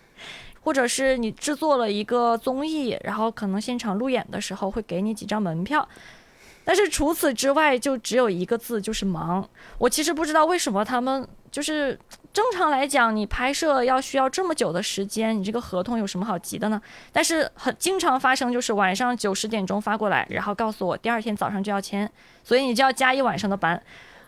[0.62, 5.88] 或者是你制作了一个综艺，然后可能现场路演的时候会给你几张门票。
[6.64, 9.48] 但是除此之外，就只有一个字，就是忙。
[9.78, 11.98] 我其实不知道为什么他们就是
[12.32, 16.80] 正常来讲，你拍摄要需要这么久的时间，你这个合同有什么好急的呢？
[17.12, 22.10] 但是很经常发生，就是晚上九十点钟发过来，然后告诉我第二天早上就要签，
[22.44, 23.82] 所以你就要加一晚上的班。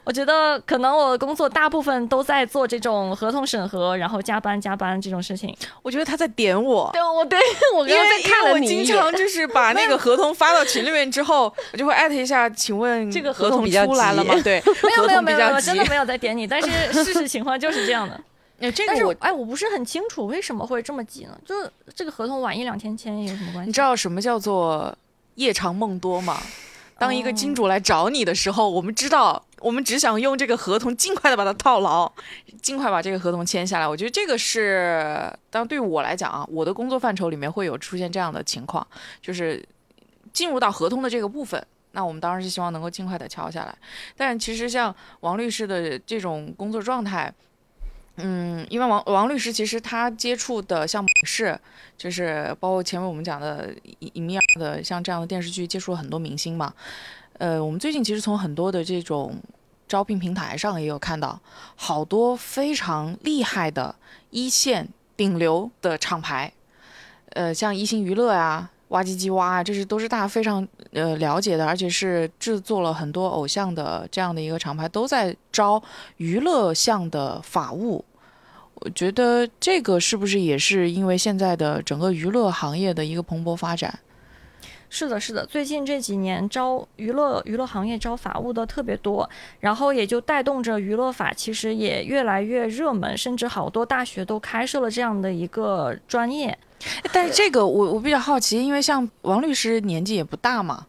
[0.03, 5.55] 我觉得可能我的工作大部分都在做这种合同审核，然后加班加班这种事情。
[5.81, 7.39] 我觉得他在点我，对，我对
[7.75, 14.33] 我因刚刚为因为我在看了你经常就是把那个合同发到群里面之后，我就会艾特一下，请问这个合合同出来了吗？
[14.43, 16.69] 对， 没有合没有没有真的没有在点你，但是
[17.03, 18.19] 事实情况就是这样的。
[18.59, 21.35] 呃这个哎，我不是很清楚为什么会这么急呢？
[21.45, 23.67] 就是这个合同晚一两天签有什么关系？
[23.67, 24.95] 你知道什么叫做
[25.35, 26.39] 夜长梦多吗？
[27.01, 32.11] 当一个哦金主来找你的时候，我们知道，我们只想用这个合同尽快的把它套牢，
[32.61, 33.87] 尽快把这个合同签下来。
[33.87, 38.85] 我觉得这个是，当然对于我来讲啊，我的工作范畴里面会有出现这样的情况，
[39.19, 39.67] 就是
[40.31, 41.65] 进入到合同的这个部分。
[41.93, 43.75] 那我们当然是希望能够尽快的敲下来，
[44.15, 47.33] 但其实像王律师的这种工作状态，
[48.17, 51.59] 嗯，因为王王律师其实他接触的项目是，
[51.97, 56.73] 就是包括前面我们讲的影影迷的像这样的电视剧，接触了很多明星嘛。
[57.39, 59.41] 呃，我们最近其实从很多的这种
[59.87, 61.39] 招聘平台上也有看到，
[61.75, 63.95] 好多非常厉害的
[64.29, 64.87] 一线
[65.17, 66.53] 顶流的厂牌，
[67.29, 75.81] 呃，像一星娱乐啊、哇唧唧哇，这是都是大家非常呃了解的，而且是制作了很多偶像的这样的一个厂牌，都在招
[76.17, 78.03] 娱乐项的法务。
[78.73, 83.97] 我觉得这个是不是也是因为现在的整个娱乐行业的一个蓬勃发展？
[84.89, 89.29] 是的，是的，最近这几年招娱乐娱乐行业招法务的特别多，
[89.61, 96.57] 然后也就带动着娱乐法其实也越来越热门，甚至好多大学都开设了这样的一个专业。
[97.11, 100.85] 但是这个我我比较好奇，因为像王律师年纪也不大嘛，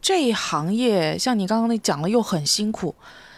[0.00, 2.94] 这一行业像你刚刚那讲的又很辛苦。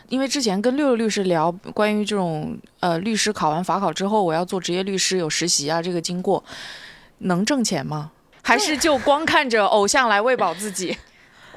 [0.09, 6.45] 因为之前跟六六律师聊关于这种呃律师考完法考之后，我要做职业律师有实习啊这个经过，
[7.19, 8.13] 能挣钱吗？
[8.41, 10.97] 还是就光看着偶像来喂饱自己？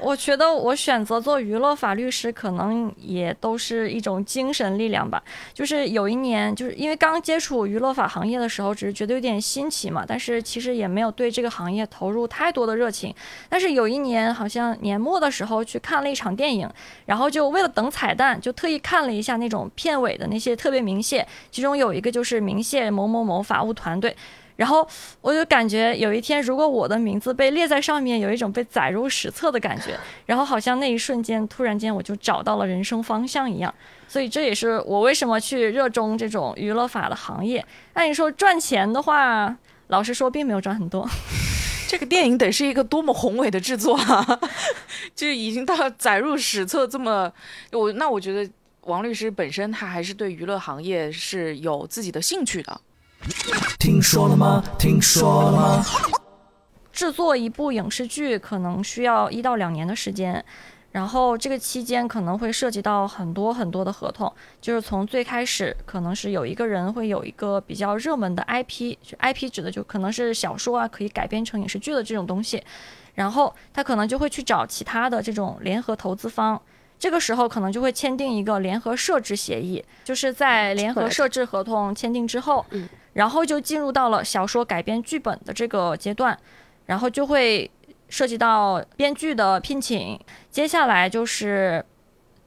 [0.02, 5.22] 我觉得我选择做娱乐法律师，可能也都是一种精神力量吧。
[5.52, 13.14] 就是有一年，就是因为刚接触娱乐法行业的时候，只是觉得有点新奇嘛，但是其实也没有对这个行业投入太多的热情。
[13.48, 16.68] 但是有一年，好像年末的时候去看了一场电影，
[17.06, 24.16] 然后就为了等彩蛋，就特意看了一下那种片尾的那些特别明谢，其中有一个就是明谢某某某法务团队。
[24.60, 24.86] 然后
[25.22, 29.98] 我就感觉有一天，如果我的名字被列在上面，有一种被载入史册的感觉。
[30.26, 33.74] 然后好像那一瞬间，突然间我就找到了人生方向一样。
[34.06, 37.64] 所以这也是我为什么去热衷这种娱乐法的行业。
[37.94, 39.56] 按你说赚钱的话，
[39.86, 41.08] 老实说并没有赚很多。
[41.88, 44.40] 这个电影得是一个多么宏伟的制作啊！
[45.16, 47.32] 就已经到载入史册这么，
[47.72, 48.52] 我那我觉得
[48.82, 52.78] 王律师本身他还是对娱乐行业是有自己的兴趣的。
[53.78, 54.64] 听说了吗？
[54.78, 55.84] 听说了吗？
[56.92, 60.42] 制作一部影视剧可能需要一到两年的时间，
[60.92, 72.62] 然后这个期间可能会涉及到很多很多的合同，就是从最开始可能是有一个人会有一个比较热门的 IP，IP 指的就可能是小说啊，可以改编成影视剧的这种东西，
[73.14, 76.60] 然后他可能就会去找其他的这种联合投资方。
[76.98, 82.66] 这个时候可能就会签订一个联合设置协议，就是在联合设置合同签订之后，
[83.12, 86.38] 然后就进入到了小说改编剧本的这个阶段。
[86.86, 87.70] 然后就会
[88.08, 90.18] 涉及到编剧的聘请，
[90.50, 91.84] 接下来就是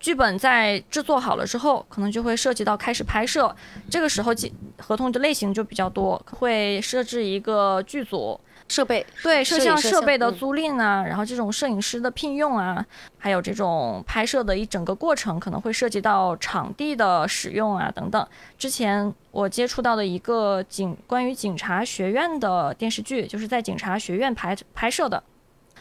[0.01, 3.55] 剧本在制作好了之后，可能就会涉及到开始拍摄。
[3.89, 4.34] 这个时候，
[4.80, 8.38] 合同的类型就比较多，会设置一个剧组。
[8.74, 12.84] 设备对摄像设备的嗯租赁啊，然后这种摄影师的聘用啊，
[13.19, 18.28] 还有这种拍摄的一整个过程，可能会涉及到场地的使用啊等等。
[18.57, 25.21] 之前我接触到的一个警关于警察学院的电视剧，就是在警察学院拍拍摄的，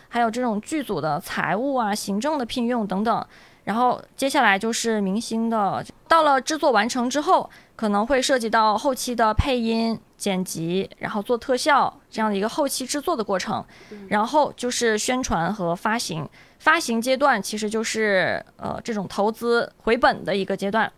[0.09, 3.27] 还有这种剧组的财务啊、行政的聘用等等。
[3.65, 13.65] 然后接下来就是明星的，到了制作完成之后，可能会涉及到后期的配音、剪辑，然后做特效这样的一个后期制作的过程。
[14.09, 20.91] 然后就是宣传和发行，发行阶段其实就是呃这种投资回本的一个阶段。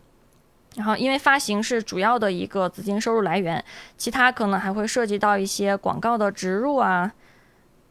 [0.77, 3.63] 然后因为发行是主要的一个资金收入来源，
[3.99, 7.13] 其他可能还会涉及到一些广告的植入啊。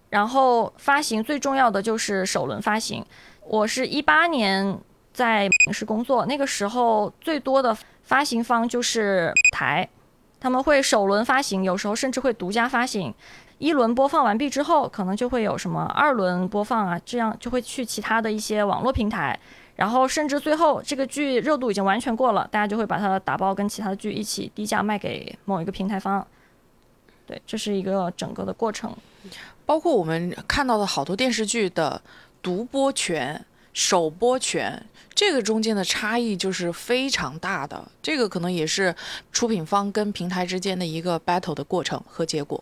[0.10, 3.06] 然后发行最重要的就是首轮发行。
[3.46, 4.80] 我是一八年
[5.14, 9.88] 在影视工作，那个时候最多的发行方就是台，
[10.40, 13.14] 他们会首轮发行，有时候甚至会独家发行。
[13.60, 19.40] 一轮播放完毕之后，可能就会有什么二轮播放啊，这样就会去其他的一些网络平台，
[19.76, 26.26] 然后甚至最后这个剧热度已经完全过了，大家就会把它打包跟其他的剧一起低价卖给某一个平台方。
[27.26, 28.94] 对，这是一个整个的过程。
[29.66, 32.02] 包括我们看到的好多电视剧的
[32.44, 34.86] 独播权、首播权，
[35.16, 37.82] 这个中间的差异就是非常大的。
[38.02, 38.94] 这个可能也是
[39.32, 42.62] 出品方跟平台之间的一个 battle 的过程和结果。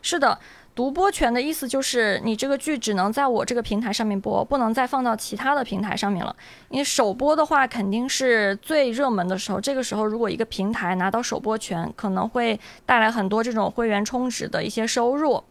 [0.00, 0.38] 是的，
[0.76, 6.36] 独播权的意思就是你这个剧只能在我这个平台上面播，不能再放到其他的平台上面了。
[6.68, 9.60] 因为首播的话，肯定是最热门的时候。
[9.60, 15.42] 这个时候，如果一个平台拿到首播权，可能会带来很多这种会员充值的一些收入。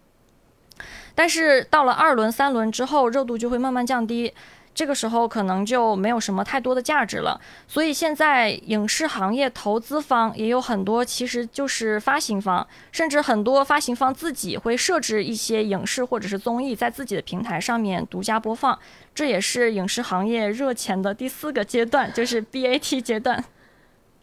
[1.19, 4.33] 但是到了二轮、三轮之后，热度就会慢慢降低。
[4.73, 18.79] 这个时候可能就没有什么太多的价值了，所以现在影视行业投资方也有很多，其实就是发行方，甚至很多发行方自己会设置一些影视或者是综艺在自己的平台上面独家播放，
[19.13, 23.43] 这也是影视行业热钱的第四个阶段，就是 BAT 阶段。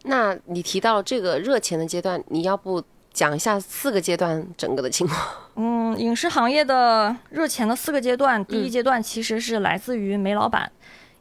[0.05, 2.81] 那你提到这个热钱的阶段，你要不
[3.17, 5.19] 讲一下四个阶段整个的情况？
[5.55, 10.71] 嗯，影视行业的热钱的四个阶段，第一阶段其实是来自于煤老板，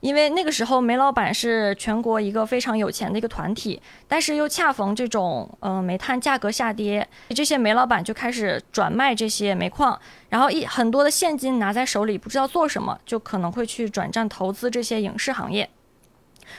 [0.01, 15.67] 因为那个时候煤老板是全国一个非常有钱的一个团体，但是又恰逢这种呃煤炭价格下跌，这些煤老板就开始转卖这些煤矿，然后一很多的现金拿在手里不知道做什么，就可能会去转战投资这些影视行业。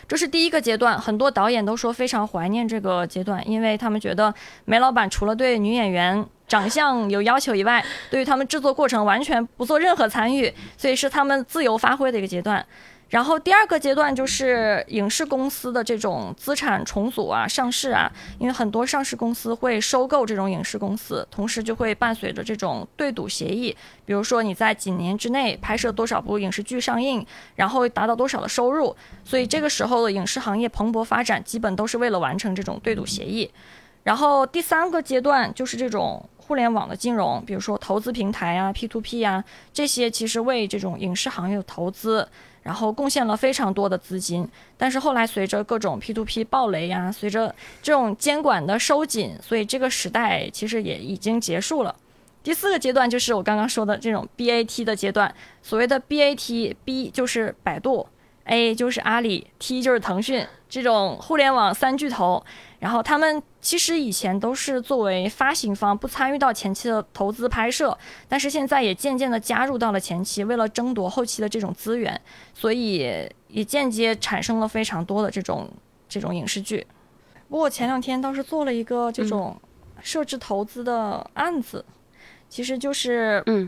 [0.08, 4.34] 这是第一个阶段，很多导演都说非常怀念这个阶段，因为他们觉得
[4.66, 12.66] 梅老板除了对女演员长相有要求以外，对于他们制作过程完全不做任何参与，所以是他们自由发挥的一个阶段。
[13.10, 23.74] 然后第二个阶段就是影视公司的这种资产重组啊、上市啊，因为很多上市公司会收购这种影视公司，同时就会伴随着这种对赌协议，
[24.05, 28.93] 比如说你在几年之内拍摄多少部影视剧上映，然后达到多少的收入，
[29.24, 33.49] 所以这个时候的影视行业蓬勃发展，基本都是为了完成这种对赌协议。
[34.03, 39.41] 然后第三个阶段就是这种互联网的金融，比如说投资平台啊、P to P 啊，
[39.72, 42.28] 这些其实为这种影视行业的投资。
[42.68, 44.45] 然后贡献了非常多的资金，
[44.76, 51.95] 但是后来随着各种 P2P 暴雷呀，随着这种监管的收紧，所以这个时代其实也已经结束了。
[52.43, 58.05] 第四个阶段就是我刚刚说的这种 BAT 的阶段，所谓的 BAT，B 就是百度
[58.43, 62.43] ，A 就是阿里，T 就是腾讯，这种互联网三巨头。
[62.80, 67.97] 然后他们其实以前都是作为发行方，不参与到前期的投资拍摄，
[68.28, 72.21] 但是现在也渐渐的加入到了前期，为了争夺后期的这种资源，
[72.53, 75.67] 所以也间接产生了非常多的这种
[76.07, 76.86] 这种影视剧。
[77.49, 79.59] 不过前两天倒是做了一个这种
[80.01, 81.84] 设置投资的案子，
[82.47, 83.67] 其实就是嗯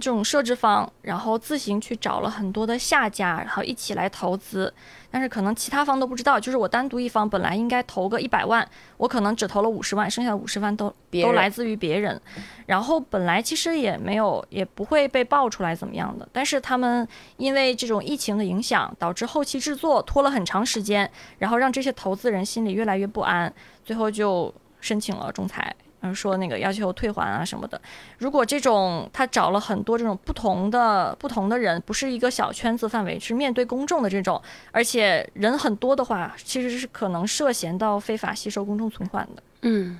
[0.00, 4.74] 这种设置方，然后自行去找了很多的下家，然后一起来投资。
[5.12, 12.18] 但是可能其他方都不知道，就是我单独一方本来应该投个一百万，我可能只投了五十万，剩下的五十万都别都来自于别人。
[12.64, 16.26] 然后本来其实也没有，也不会被爆出来怎么样的。
[16.32, 17.06] 但是他们
[17.36, 21.08] 因为这种疫情的影响，导致后期制作拖了很长时间，
[21.38, 23.52] 然后让这些投资人心里越来越不安，
[23.84, 25.76] 最后就申请了仲裁。
[26.02, 27.80] 嗯，说那个要求退还啊什么的。
[28.18, 34.40] 如果这种他找了很多这种不同的不同的人，不是一个小圈子范围，是面对公众的这种，
[34.70, 39.42] 而且人很多的话，其实是可能涉嫌到非法吸收公众存款的。
[39.62, 39.98] 嗯，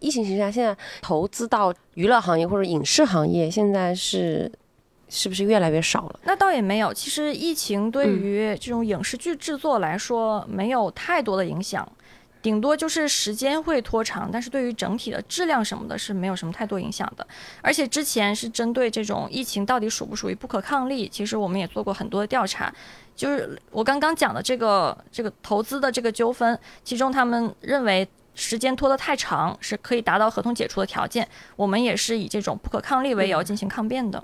[0.00, 4.50] 疫情形势下，现在投资到娱乐行业或者影视行业，现在是
[5.10, 6.20] 是不是越来越少了？
[6.24, 11.86] 那倒也没有，其实疫情对于这种影视剧制作来说没有太多的影响，
[12.44, 17.26] 顶多就是时间会拖长，但是对于整体的质量什么的是没有什么太多影响的。
[17.62, 22.70] 而且之前是针对这种疫情到底属不属于不可抗力，其实我们也做过很多的调查。
[23.16, 31.26] 就是我刚刚讲的这个这个投资的这个纠纷，其中他们认为时间拖得太长是可以达到合同解除的条件，
[31.56, 34.22] 我们也是以这种不可抗力为由进行抗辩的。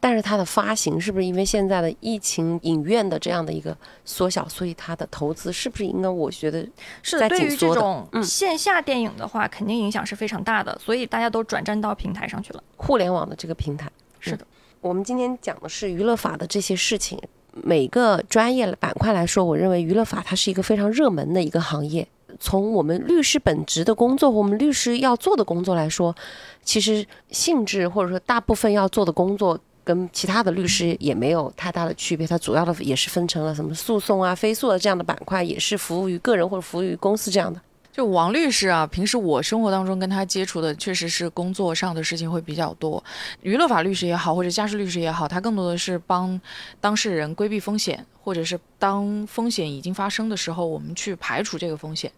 [0.00, 6.08] 但是它的发行是不是因为现在的疫情影院的这样的一个缩小，所以它的投资是不是应该？
[6.08, 6.70] 我觉得在
[7.02, 12.62] 是对于紧缩的这种嗯线下电影的话，肯定影响是非常大的，所以大家都转战到平台上去了。
[12.76, 13.90] 互联网的这个平台。
[14.20, 14.46] 是的，
[14.80, 17.20] 我们今天讲的是娱乐法的这些事情，
[17.52, 22.06] 每个专业板块来说，我认为娱乐法它是一个非常热门的一个行业。
[22.40, 26.14] 从我们律师本职的工作，我们律师要做的工作来说，
[26.62, 29.58] 其实性质或者说大部分要做的工作。
[29.88, 37.58] 跟其他的律师也没有太大的区别，它主要的也是分成了什么诉讼啊、非诉的这样的板块，也是服务于个人或者服务于公司这样的。
[37.90, 43.02] 就王律师啊，平时我生活当中跟他接触的，确实是工作上的事情会比较多。
[43.40, 46.38] 娱乐法律师也好，或者家事律师也好，他更多的是帮
[46.82, 52.12] 当事人规避风险，或者是当风险已经发生的时候，我们去排除这个风险。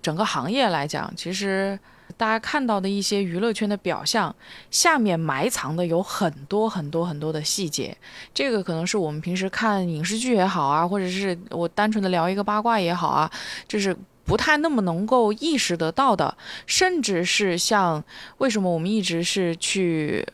[0.00, 1.76] 整个行业来讲，其实
[2.16, 4.34] 大家看到的一些娱乐圈的表象，
[4.70, 7.96] 下面埋藏的有很多很多很多的细节。
[8.32, 13.30] 这个可能是我们平时看影视剧也好啊，或者是我单纯的聊一个八卦也好啊，
[13.68, 16.36] 就是不太那么能够意识得到的，
[16.66, 18.02] 甚至是像
[18.38, 20.26] 为什么我们一直是去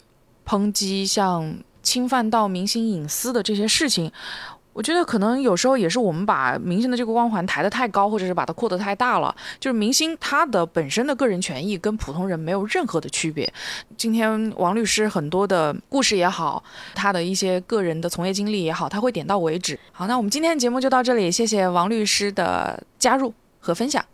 [0.47, 4.11] 抨击像侵犯到明星隐私的这些事情。
[4.73, 9.35] 我觉得可能有时候也是我们把明星的这个光环抬得太高，或者是把它扩得太大了。
[9.61, 13.53] 就是明星他的本身的个人权益跟普通人没有任何的区别。
[13.97, 16.63] 今天王律师很多的故事也好，
[16.95, 19.79] 他的一些个人的从业经历也好，他会点到为止。
[19.93, 24.05] 好，那我们今天的节目就到这里，谢谢王律师的加入和分享。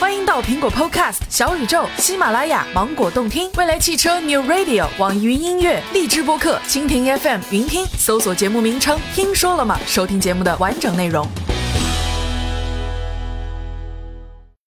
[0.00, 11.28] 欢迎到苹果 Podcast、小宇宙、喜马拉雅、芒果动听、未来汽车 New Radio、网易云音乐、荔枝播客、蜻蜓 FM、云听，搜索节目名称“听说了吗”，收听节目的完整内容。